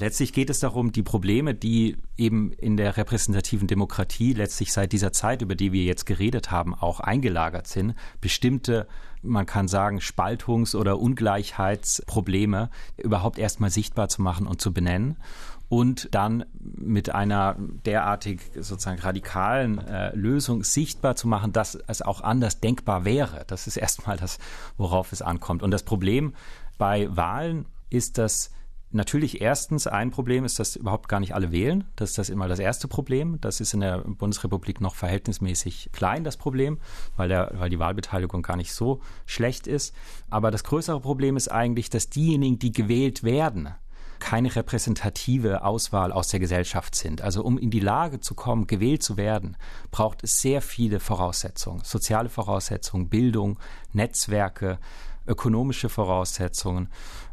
[0.00, 5.12] Letztlich geht es darum, die Probleme, die eben in der repräsentativen Demokratie letztlich seit dieser
[5.12, 8.86] Zeit, über die wir jetzt geredet haben, auch eingelagert sind, bestimmte,
[9.22, 15.16] man kann sagen, Spaltungs- oder Ungleichheitsprobleme überhaupt erstmal sichtbar zu machen und zu benennen
[15.68, 22.22] und dann mit einer derartig sozusagen radikalen äh, Lösung sichtbar zu machen, dass es auch
[22.22, 23.44] anders denkbar wäre.
[23.46, 24.38] Das ist erstmal das,
[24.78, 25.62] worauf es ankommt.
[25.62, 26.34] Und das Problem
[26.78, 28.50] bei Wahlen ist, dass
[28.90, 31.84] Natürlich erstens ein Problem ist, dass überhaupt gar nicht alle wählen.
[31.96, 33.38] Das ist das immer das erste Problem.
[33.40, 36.78] Das ist in der Bundesrepublik noch verhältnismäßig klein, das Problem,
[37.16, 39.94] weil, der, weil die Wahlbeteiligung gar nicht so schlecht ist.
[40.30, 43.74] Aber das größere Problem ist eigentlich, dass diejenigen, die gewählt werden,
[44.20, 47.20] keine repräsentative Auswahl aus der Gesellschaft sind.
[47.20, 49.56] Also um in die Lage zu kommen, gewählt zu werden,
[49.90, 51.82] braucht es sehr viele Voraussetzungen.
[51.84, 53.58] Soziale Voraussetzungen, Bildung,
[53.92, 54.78] Netzwerke,
[55.26, 56.88] ökonomische Voraussetzungen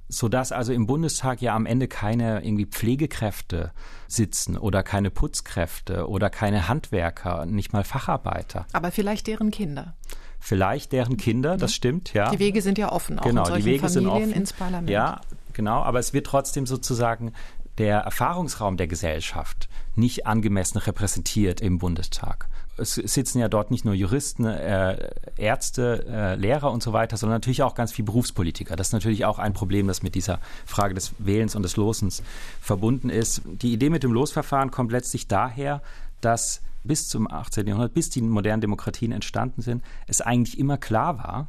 [0.07, 3.71] sodass also im Bundestag ja am Ende keine irgendwie Pflegekräfte
[4.07, 8.65] sitzen oder keine Putzkräfte oder keine Handwerker, nicht mal Facharbeiter.
[8.71, 9.95] Aber vielleicht deren Kinder.
[10.39, 11.75] Vielleicht deren Kinder, das mhm.
[11.75, 12.29] stimmt, ja.
[12.29, 14.33] Die Wege sind ja offen, auch genau, in die Wege Familien sind offen.
[14.33, 14.89] ins Parlament.
[14.89, 15.21] Ja,
[15.53, 17.33] genau, aber es wird trotzdem sozusagen
[17.77, 22.47] der Erfahrungsraum der Gesellschaft nicht angemessen repräsentiert im Bundestag.
[22.77, 27.37] Es sitzen ja dort nicht nur Juristen, äh, Ärzte, äh, Lehrer und so weiter, sondern
[27.37, 28.75] natürlich auch ganz viele Berufspolitiker.
[28.75, 32.21] Das ist natürlich auch ein Problem, das mit dieser Frage des Wählens und des Losens
[32.59, 33.41] verbunden ist.
[33.45, 35.81] Die Idee mit dem Losverfahren kommt letztlich daher,
[36.21, 37.67] dass bis zum 18.
[37.67, 41.47] Jahrhundert, bis die modernen Demokratien entstanden sind, es eigentlich immer klar war,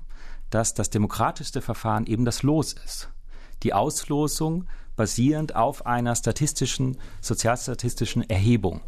[0.51, 3.09] dass das demokratischste Verfahren eben das Los ist.
[3.63, 8.81] Die Auslosung basierend auf einer statistischen, sozialstatistischen Erhebung.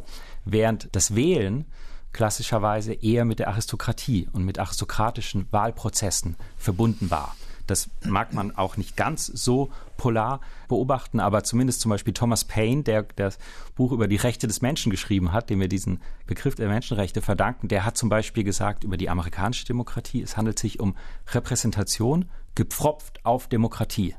[0.45, 1.67] Während das Wählen
[2.13, 7.35] klassischerweise eher mit der Aristokratie und mit aristokratischen Wahlprozessen verbunden war.
[7.69, 12.83] Das mag man auch nicht ganz so polar beobachten, aber zumindest zum Beispiel Thomas Paine,
[12.83, 13.39] der, das
[13.75, 17.69] Buch über die Rechte des Menschen geschrieben hat, dem wir diesen Begriff der Menschenrechte verdanken,
[17.69, 20.97] der hat zum Beispiel gesagt über die amerikanische Demokratie, es handelt sich um
[21.29, 24.17] Repräsentation gepfropft auf Demokratie.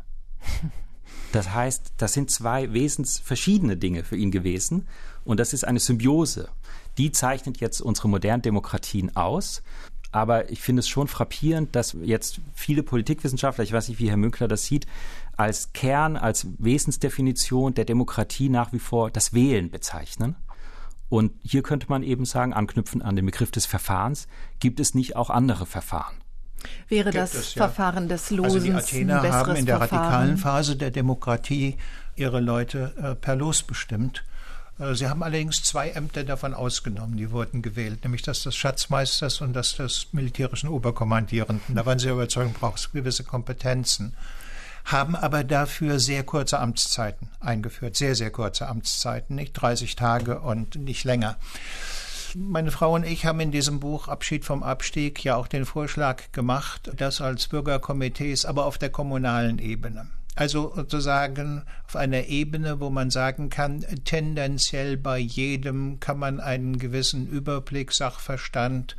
[1.31, 4.87] Das heißt, das sind zwei wesensverschiedene Dinge für ihn gewesen
[5.23, 6.49] und das ist eine Symbiose.
[6.97, 9.61] Die zeichnet jetzt unsere modernen Demokratien aus.
[10.11, 14.17] Aber ich finde es schon frappierend, dass jetzt viele Politikwissenschaftler, ich weiß nicht, wie Herr
[14.17, 14.87] Münkler das sieht,
[15.37, 20.35] als Kern, als Wesensdefinition der Demokratie nach wie vor das Wählen bezeichnen.
[21.09, 24.27] Und hier könnte man eben sagen, anknüpfen an den Begriff des Verfahrens,
[24.59, 26.15] gibt es nicht auch andere Verfahren?
[26.87, 27.67] Wäre das es, ja.
[27.67, 30.03] Verfahren des Losens also die Athener haben in der Verfahren?
[30.03, 31.77] radikalen Phase der Demokratie
[32.15, 34.23] ihre Leute äh, per Los bestimmt.
[34.79, 39.41] Äh, sie haben allerdings zwei Ämter davon ausgenommen, die wurden gewählt, nämlich das des Schatzmeisters
[39.41, 41.75] und das des militärischen Oberkommandierenden.
[41.75, 44.15] Da waren sie überzeugt, braucht es gewisse Kompetenzen.
[44.85, 50.75] Haben aber dafür sehr kurze Amtszeiten eingeführt, sehr, sehr kurze Amtszeiten, nicht 30 Tage und
[50.75, 51.37] nicht länger.
[52.33, 56.31] Meine Frau und ich haben in diesem Buch Abschied vom Abstieg ja auch den Vorschlag
[56.31, 60.07] gemacht, das als Bürgerkomitees, aber auf der kommunalen Ebene
[60.39, 66.79] also sozusagen auf einer Ebene, wo man sagen kann, tendenziell bei jedem kann man einen
[66.79, 68.95] gewissen Überblick, Sachverstand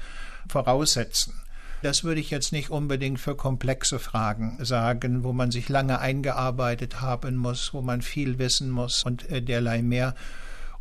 [0.51, 1.33] voraussetzen.
[1.81, 7.01] Das würde ich jetzt nicht unbedingt für komplexe Fragen sagen, wo man sich lange eingearbeitet
[7.01, 10.15] haben muss, wo man viel wissen muss und äh, derlei mehr.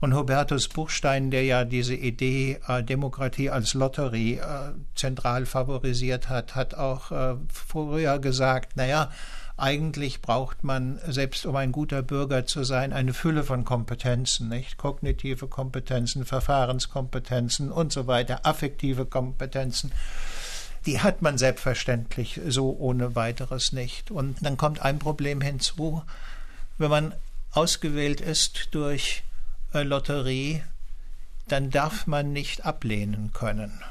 [0.01, 6.55] Und Hubertus Buchstein, der ja diese Idee äh, Demokratie als Lotterie äh, zentral favorisiert hat,
[6.55, 9.09] hat auch äh, früher gesagt, naja,
[9.59, 14.77] eigentlich braucht man, selbst um ein guter Bürger zu sein, eine Fülle von Kompetenzen, nicht?
[14.77, 19.91] Kognitive Kompetenzen, Verfahrenskompetenzen und so weiter, affektive Kompetenzen.
[20.85, 24.11] Die hat man selbstverständlich so ohne weiteres nicht.
[24.11, 26.03] Und dann kommt ein Problem hinzu,
[26.77, 27.13] wenn man
[27.51, 29.23] ausgewählt ist durch
[29.73, 30.63] äh, Lotterie,
[31.47, 33.81] dann darf man nicht ablehnen können.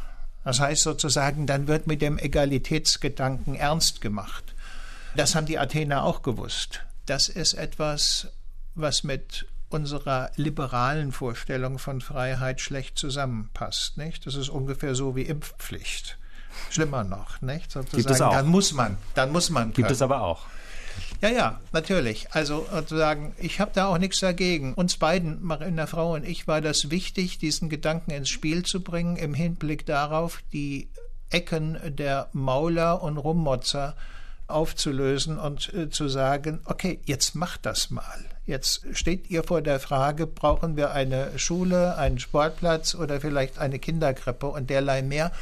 [0.44, 4.47] Das heißt sozusagen, dann wird mit dem Egalitätsgedanken ernst gemacht.
[5.14, 6.80] Das haben die Athener auch gewusst.
[7.06, 8.28] Das ist etwas,
[8.74, 13.96] was mit unserer liberalen Vorstellung von Freiheit schlecht zusammenpasst.
[13.96, 14.26] Nicht?
[14.26, 16.18] Das ist ungefähr so wie Impfpflicht.
[16.70, 17.70] Schlimmer noch, nicht?
[17.70, 18.32] Sozusagen, Gibt es auch.
[18.32, 19.64] Dann muss man, dann muss man.
[19.64, 19.74] Können.
[19.74, 20.46] Gibt es aber auch.
[21.20, 22.28] Ja, ja, natürlich.
[22.32, 24.74] Also sozusagen, ich habe da auch nichts dagegen.
[24.74, 29.16] Uns beiden, Marina Frau und ich, war das wichtig, diesen Gedanken ins Spiel zu bringen,
[29.16, 30.88] im Hinblick darauf, die
[31.30, 33.94] Ecken der Mauler und Rummotzer
[34.48, 38.24] aufzulösen und äh, zu sagen, okay, jetzt macht das mal.
[38.46, 43.78] Jetzt steht ihr vor der Frage, brauchen wir eine Schule, einen Sportplatz oder vielleicht eine
[43.78, 45.32] Kinderkrippe und derlei mehr.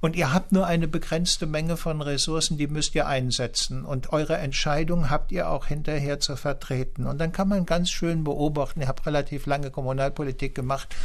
[0.00, 3.84] Und ihr habt nur eine begrenzte Menge von Ressourcen, die müsst ihr einsetzen.
[3.84, 7.06] Und eure Entscheidung habt ihr auch hinterher zu vertreten.
[7.06, 10.96] Und dann kann man ganz schön beobachten, ich habe relativ lange Kommunalpolitik gemacht,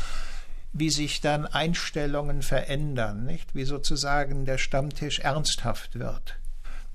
[0.73, 3.53] wie sich dann Einstellungen verändern, nicht?
[3.53, 6.39] Wie sozusagen der Stammtisch ernsthaft wird.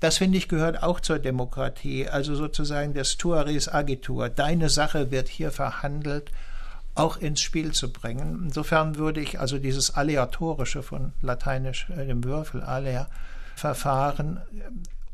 [0.03, 4.27] Das finde ich gehört auch zur Demokratie, also sozusagen das Tuaris Agitur.
[4.27, 6.29] Deine Sache wird hier verhandelt,
[6.93, 8.41] auch ins Spiel zu bringen.
[8.43, 13.07] Insofern würde ich also dieses Aleatorische von Lateinisch äh, dem Würfel alea
[13.55, 14.63] Verfahren äh,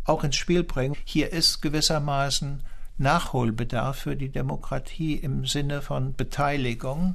[0.06, 0.96] auch ins Spiel bringen.
[1.06, 2.64] Hier ist gewissermaßen
[2.98, 7.14] Nachholbedarf für die Demokratie im Sinne von Beteiligung.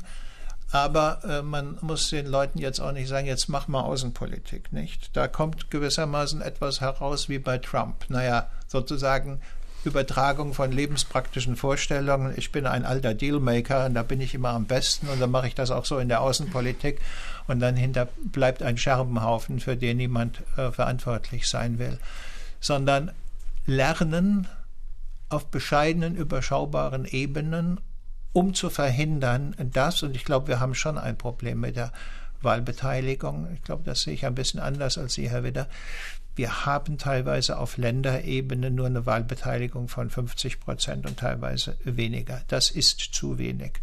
[0.75, 5.17] Aber äh, man muss den Leuten jetzt auch nicht sagen, jetzt mach mal Außenpolitik, nicht?
[5.17, 8.07] Da kommt gewissermaßen etwas heraus wie bei Trump.
[8.09, 9.41] Naja, sozusagen
[9.85, 12.35] Übertragung von lebenspraktischen Vorstellungen.
[12.37, 15.47] Ich bin ein alter Dealmaker und da bin ich immer am besten und dann mache
[15.47, 17.01] ich das auch so in der Außenpolitik
[17.47, 22.01] und dann hinter bleibt ein Scherbenhaufen, für den niemand äh, verantwortlich sein will.
[22.59, 23.13] Sondern
[23.65, 24.49] lernen
[25.29, 27.79] auf bescheidenen, überschaubaren Ebenen
[28.35, 31.93] um zu verhindern, dass, und ich glaube, wir haben schon ein Problem mit der
[32.43, 35.69] Wahlbeteiligung, ich glaube, das sehe ich ein bisschen anders als Sie, Herr Widder,
[36.37, 42.43] wir haben teilweise auf Länderebene nur eine Wahlbeteiligung von 50 Prozent und teilweise weniger.
[42.49, 43.75] Das ist zu wenig.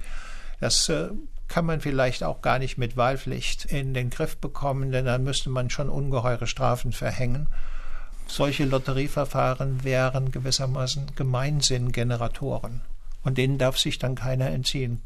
[0.59, 1.09] Das äh,
[1.47, 5.49] kann man vielleicht auch gar nicht mit Wahlpflicht in den Griff bekommen, denn dann müsste
[5.49, 7.47] man schon ungeheure Strafen verhängen.
[8.27, 12.81] Solche Lotterieverfahren wären gewissermaßen Gemeinsinngeneratoren.
[13.23, 15.01] Und denen darf sich dann keiner entziehen.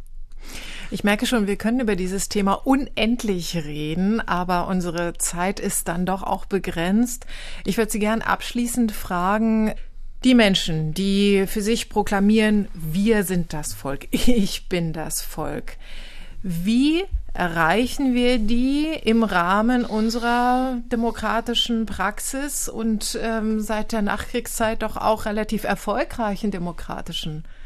[0.91, 6.05] Ich merke schon, wir können über dieses Thema unendlich reden, aber unsere Zeit ist dann
[6.05, 7.25] doch auch begrenzt.
[7.65, 9.73] Ich würde Sie gern abschließend fragen,
[10.23, 15.77] die Menschen, die für sich proklamieren, wir sind das Volk, ich bin das Volk.
[16.43, 17.03] Wie
[17.33, 25.25] erreichen wir die im Rahmen unserer demokratischen Praxis und ähm, seit der Nachkriegszeit doch auch
[25.25, 27.64] relativ erfolgreichen demokratischen Praxis?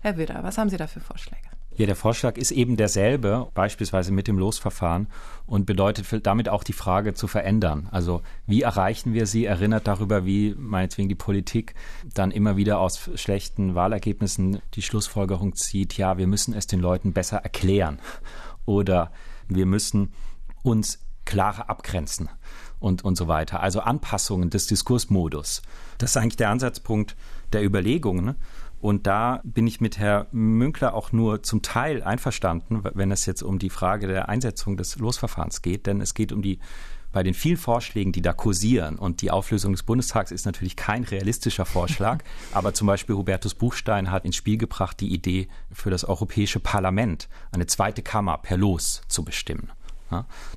[0.00, 1.42] Herr Widder, was haben Sie da für Vorschläge?
[1.74, 5.08] Ja, der Vorschlag ist eben derselbe, beispielsweise mit dem Losverfahren
[5.46, 7.88] und bedeutet damit auch die Frage zu verändern.
[7.90, 9.46] Also wie erreichen wir sie?
[9.46, 11.74] Erinnert darüber, wie meinetwegen die Politik
[12.14, 17.12] dann immer wieder aus schlechten Wahlergebnissen die Schlussfolgerung zieht, ja, wir müssen es den Leuten
[17.12, 17.98] besser erklären
[18.66, 19.10] oder
[19.48, 20.12] wir müssen
[20.62, 22.28] uns klarer abgrenzen
[22.78, 23.60] und, und so weiter.
[23.60, 25.62] Also Anpassungen des Diskursmodus.
[25.98, 27.16] Das ist eigentlich der Ansatzpunkt
[27.52, 28.24] der Überlegungen.
[28.24, 28.36] Ne?
[28.82, 33.44] Und da bin ich mit Herrn Münkler auch nur zum Teil einverstanden, wenn es jetzt
[33.44, 35.86] um die Frage der Einsetzung des Losverfahrens geht.
[35.86, 36.58] Denn es geht um die
[37.12, 41.04] bei den vielen Vorschlägen, die da kursieren, und die Auflösung des Bundestags ist natürlich kein
[41.04, 46.04] realistischer Vorschlag, aber zum Beispiel Hubertus Buchstein hat ins Spiel gebracht, die Idee für das
[46.04, 49.70] Europäische Parlament, eine zweite Kammer per Los zu bestimmen.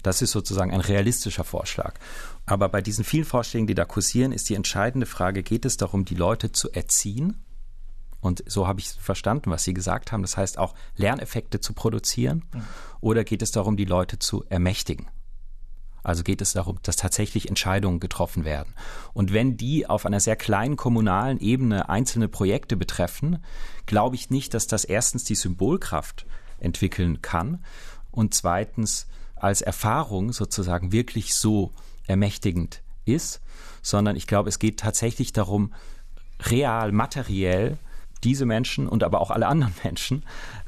[0.03, 1.93] Das ist sozusagen ein realistischer Vorschlag.
[2.45, 6.03] Aber bei diesen vielen Vorschlägen, die da kursieren, ist die entscheidende Frage, geht es darum,
[6.03, 7.44] die Leute zu erziehen
[8.25, 10.23] und so habe ich verstanden, was Sie gesagt haben.
[10.23, 12.43] Das heißt auch Lerneffekte zu produzieren.
[12.51, 12.63] Mhm.
[12.99, 15.05] Oder geht es darum, die Leute zu ermächtigen?
[16.01, 18.73] Also geht es darum, dass tatsächlich Entscheidungen getroffen werden.
[19.13, 23.43] Und wenn die auf einer sehr kleinen kommunalen Ebene einzelne Projekte betreffen,
[23.85, 26.25] glaube ich nicht, dass das erstens die Symbolkraft
[26.59, 27.63] entwickeln kann
[28.09, 29.05] und zweitens
[29.35, 31.73] als Erfahrung sozusagen wirklich so
[32.07, 33.41] ermächtigend ist,
[33.83, 35.73] sondern ich glaube, es geht tatsächlich darum,
[36.41, 37.77] real, materiell
[38.25, 40.23] diese Menschen und aber auch alle anderen Menschen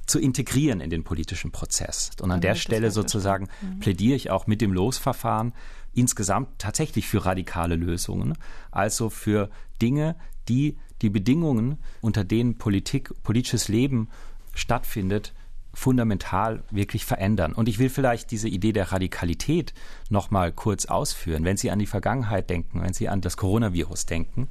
[0.05, 2.12] zu integrieren in den politischen Prozess.
[2.22, 3.80] Und an der Stelle sozusagen mhm.
[3.80, 5.53] plädiere ich auch mit dem Losverfahren
[5.93, 8.38] insgesamt tatsächlich für radikale Lösungen,
[8.72, 9.49] also für
[9.82, 10.16] Dinge,
[10.47, 14.10] die die Bedingungen, unter denen Politik, politisches Leben
[14.53, 15.34] stattfindet,
[15.74, 17.53] fundamental wirklich verändern.
[17.53, 19.76] Und ich will vielleicht diese Idee der Radikalität
[20.10, 21.43] noch mal kurz ausführen.
[21.43, 24.49] Wenn Sie an die Vergangenheit denken, wenn Sie an das Coronavirus denken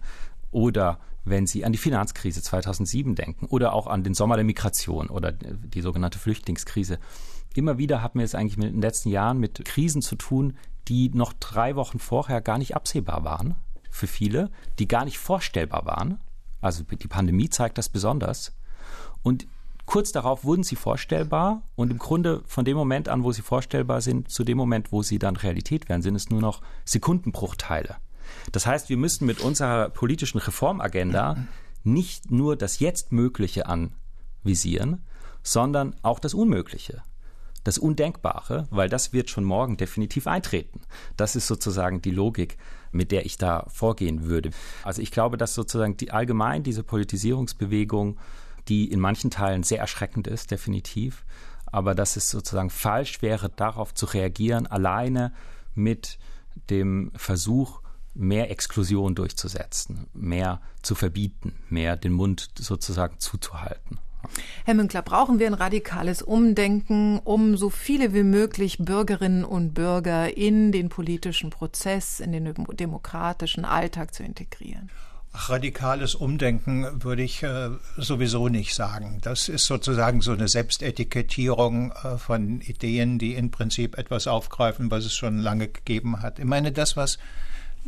[0.56, 5.08] oder wenn Sie an die Finanzkrise 2007 denken oder auch an den Sommer der Migration
[5.08, 6.98] oder die sogenannte Flüchtlingskrise.
[7.54, 10.56] Immer wieder haben wir es eigentlich in den letzten Jahren mit Krisen zu tun,
[10.88, 13.54] die noch drei Wochen vorher gar nicht absehbar waren
[13.90, 16.20] für viele, die gar nicht vorstellbar waren.
[16.62, 18.56] Also die Pandemie zeigt das besonders.
[19.22, 19.46] Und
[19.84, 24.00] kurz darauf wurden sie vorstellbar und im Grunde von dem Moment an, wo sie vorstellbar
[24.00, 27.96] sind, zu dem Moment, wo sie dann Realität werden, sind es nur noch Sekundenbruchteile.
[28.52, 31.36] Das heißt, wir müssen mit unserer politischen Reformagenda
[31.84, 35.04] nicht nur das Jetzt-Mögliche anvisieren,
[35.42, 37.02] sondern auch das Unmögliche
[37.66, 40.80] das Undenkbare, weil das wird schon morgen definitiv eintreten.
[41.16, 42.58] Das ist sozusagen die Logik,
[42.92, 44.50] mit der ich da vorgehen würde.
[44.84, 48.18] Also ich glaube, dass sozusagen die, allgemein diese Politisierungsbewegung,
[48.68, 51.24] die in manchen Teilen sehr erschreckend ist, definitiv,
[51.66, 55.32] aber dass es sozusagen falsch wäre, darauf zu reagieren, alleine
[55.74, 56.18] mit
[56.70, 57.80] dem Versuch,
[58.16, 63.98] mehr Exklusion durchzusetzen, mehr zu verbieten, mehr den Mund sozusagen zuzuhalten.
[64.64, 70.36] Herr Münkler, brauchen wir ein radikales Umdenken, um so viele wie möglich Bürgerinnen und Bürger
[70.36, 74.90] in den politischen Prozess, in den demokratischen Alltag zu integrieren?
[75.36, 79.18] radikales Umdenken würde ich äh, sowieso nicht sagen.
[79.22, 85.04] Das ist sozusagen so eine Selbstetikettierung äh, von Ideen, die im Prinzip etwas aufgreifen, was
[85.04, 86.38] es schon lange gegeben hat.
[86.38, 87.18] Ich meine, das, was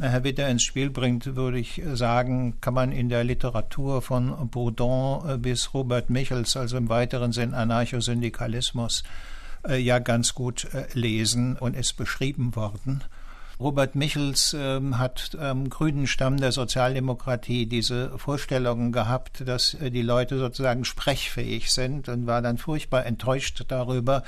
[0.00, 5.38] Witter ins Spiel bringt, würde ich sagen, kann man in der Literatur von Bourdon äh,
[5.38, 9.02] bis Robert Michels, also im weiteren Sinn Anarchosyndikalismus,
[9.66, 13.02] äh, ja ganz gut äh, lesen und ist beschrieben worden.
[13.60, 20.38] Robert Michels ähm, hat am grünen Stamm der Sozialdemokratie diese Vorstellungen gehabt, dass die Leute
[20.38, 24.22] sozusagen sprechfähig sind und war dann furchtbar enttäuscht darüber,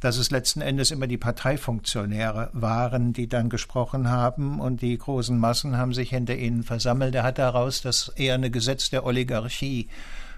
[0.00, 5.38] dass es letzten Endes immer die Parteifunktionäre waren, die dann gesprochen haben und die großen
[5.38, 7.14] Massen haben sich hinter ihnen versammelt.
[7.14, 9.88] Er hat daraus das eher eine Gesetz der Oligarchie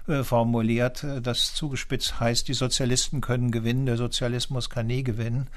[0.07, 5.47] äh, formuliert, das zugespitzt heißt, die Sozialisten können gewinnen, der Sozialismus kann nie gewinnen.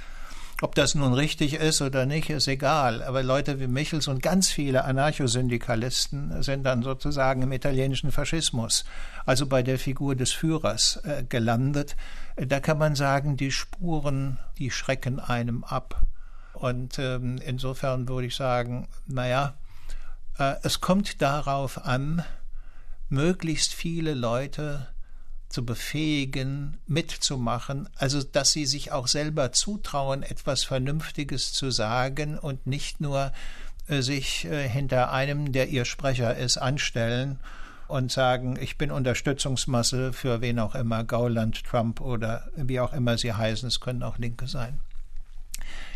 [0.63, 3.03] Ob das nun richtig ist oder nicht, ist egal.
[3.03, 8.85] Aber Leute wie Michels und ganz viele Anarchosyndikalisten sind dann sozusagen im italienischen Faschismus,
[9.27, 11.97] also bei der Figur des Führers, äh, gelandet.
[12.37, 16.01] Da kann man sagen, die Spuren, die schrecken einem ab.
[16.53, 19.55] Und ähm, insofern würde ich sagen, naja,
[20.39, 22.23] äh, es kommt darauf an,
[23.09, 24.87] möglichst viele Leute
[25.53, 32.67] zu befähigen, mitzumachen, also dass sie sich auch selber zutrauen, etwas Vernünftiges zu sagen und
[32.67, 33.33] nicht nur
[33.89, 37.39] äh, sich äh, hinter einem, der ihr Sprecher ist, anstellen
[37.89, 43.19] und sagen, ich bin Unterstützungsmasse für wen auch immer, Gauland, Trump oder wie auch immer
[43.19, 44.81] sie heißen, es können auch Linke sein.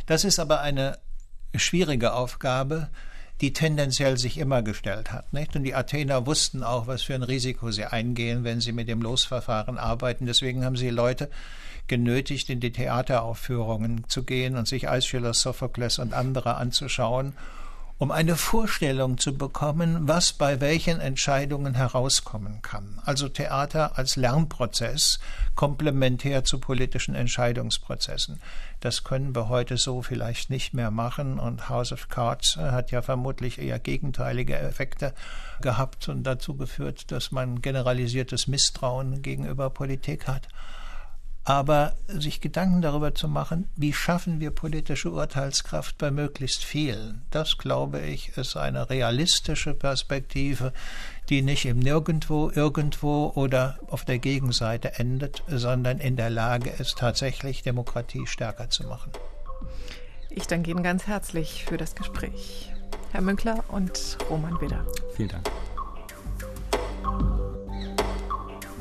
[0.04, 0.98] Das ist aber eine
[1.54, 2.90] schwierige Aufgabe,
[3.41, 5.32] die tendenziell sich immer gestellt hat.
[5.32, 5.57] Nicht?
[5.57, 9.03] Und die Athener wussten auch, was für ein Risiko sie eingehen, wenn sie mit dem
[9.03, 10.26] Losverfahren arbeiten.
[10.26, 11.28] Deswegen haben sie Leute
[11.87, 17.34] genötigt, in die Theateraufführungen zu gehen und sich Aeschylus, Sophokles und andere anzuschauen
[17.99, 23.01] um eine Vorstellung zu bekommen, was bei welchen Entscheidungen herauskommen kann.
[23.05, 25.18] Also Theater als Lernprozess
[25.55, 28.40] komplementär zu politischen Entscheidungsprozessen.
[28.80, 33.01] Das können wir heute so vielleicht nicht mehr machen und House of Cards hat ja
[33.01, 35.14] vermutlich eher gegenteilige Effekte
[35.62, 40.49] gehabt und dazu geführt, dass man generalisiertes Misstrauen gegenüber Politik hat
[41.47, 47.57] aber sich Gedanken darüber zu machen, wie schaffen wir politische Urteilskraft bei möglichst vielen, das
[47.57, 50.72] glaube ich, ist eine realistische Perspektive,
[51.28, 56.99] die nicht im Nirgendwo, irgendwo oder auf der Gegenseite endet, sondern in der Lage ist,
[56.99, 59.12] tatsächlich Demokratie stärker zu machen.
[60.30, 62.72] Ich danke Ihnen ganz herzlich für das Gespräch.
[63.12, 64.84] Herr Münkler und Roman Widder.
[65.14, 65.49] Vielen Dank.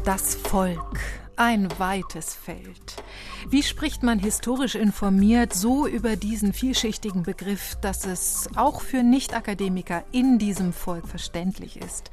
[0.04, 3.04] Das Volk ein weites Feld.
[3.50, 10.04] Wie spricht man historisch informiert so über diesen vielschichtigen Begriff, dass es auch für Nicht-Akademiker
[10.12, 12.12] in diesem Volk verständlich ist?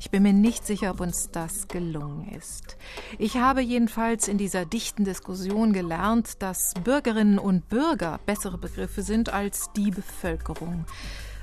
[0.00, 2.76] Ich bin mir nicht sicher, ob uns das gelungen ist.
[3.18, 9.32] Ich habe jedenfalls in dieser dichten Diskussion gelernt, dass Bürgerinnen und Bürger bessere Begriffe sind
[9.32, 10.84] als die Bevölkerung,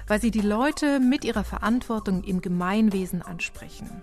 [0.07, 4.01] weil sie die Leute mit ihrer Verantwortung im Gemeinwesen ansprechen.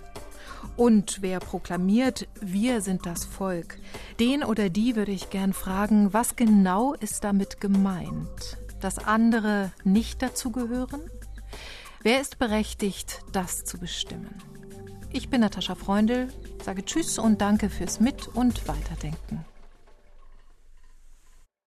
[0.77, 3.79] Und wer proklamiert, wir sind das Volk,
[4.21, 8.59] den oder die würde ich gern fragen, was genau ist damit gemeint?
[8.81, 11.01] Dass andere nicht dazu gehören?
[12.03, 14.35] Wer ist berechtigt, das zu bestimmen?
[15.13, 16.29] Ich bin Natascha Freundl,
[16.63, 19.45] sage Tschüss und danke fürs Mit- und Weiterdenken.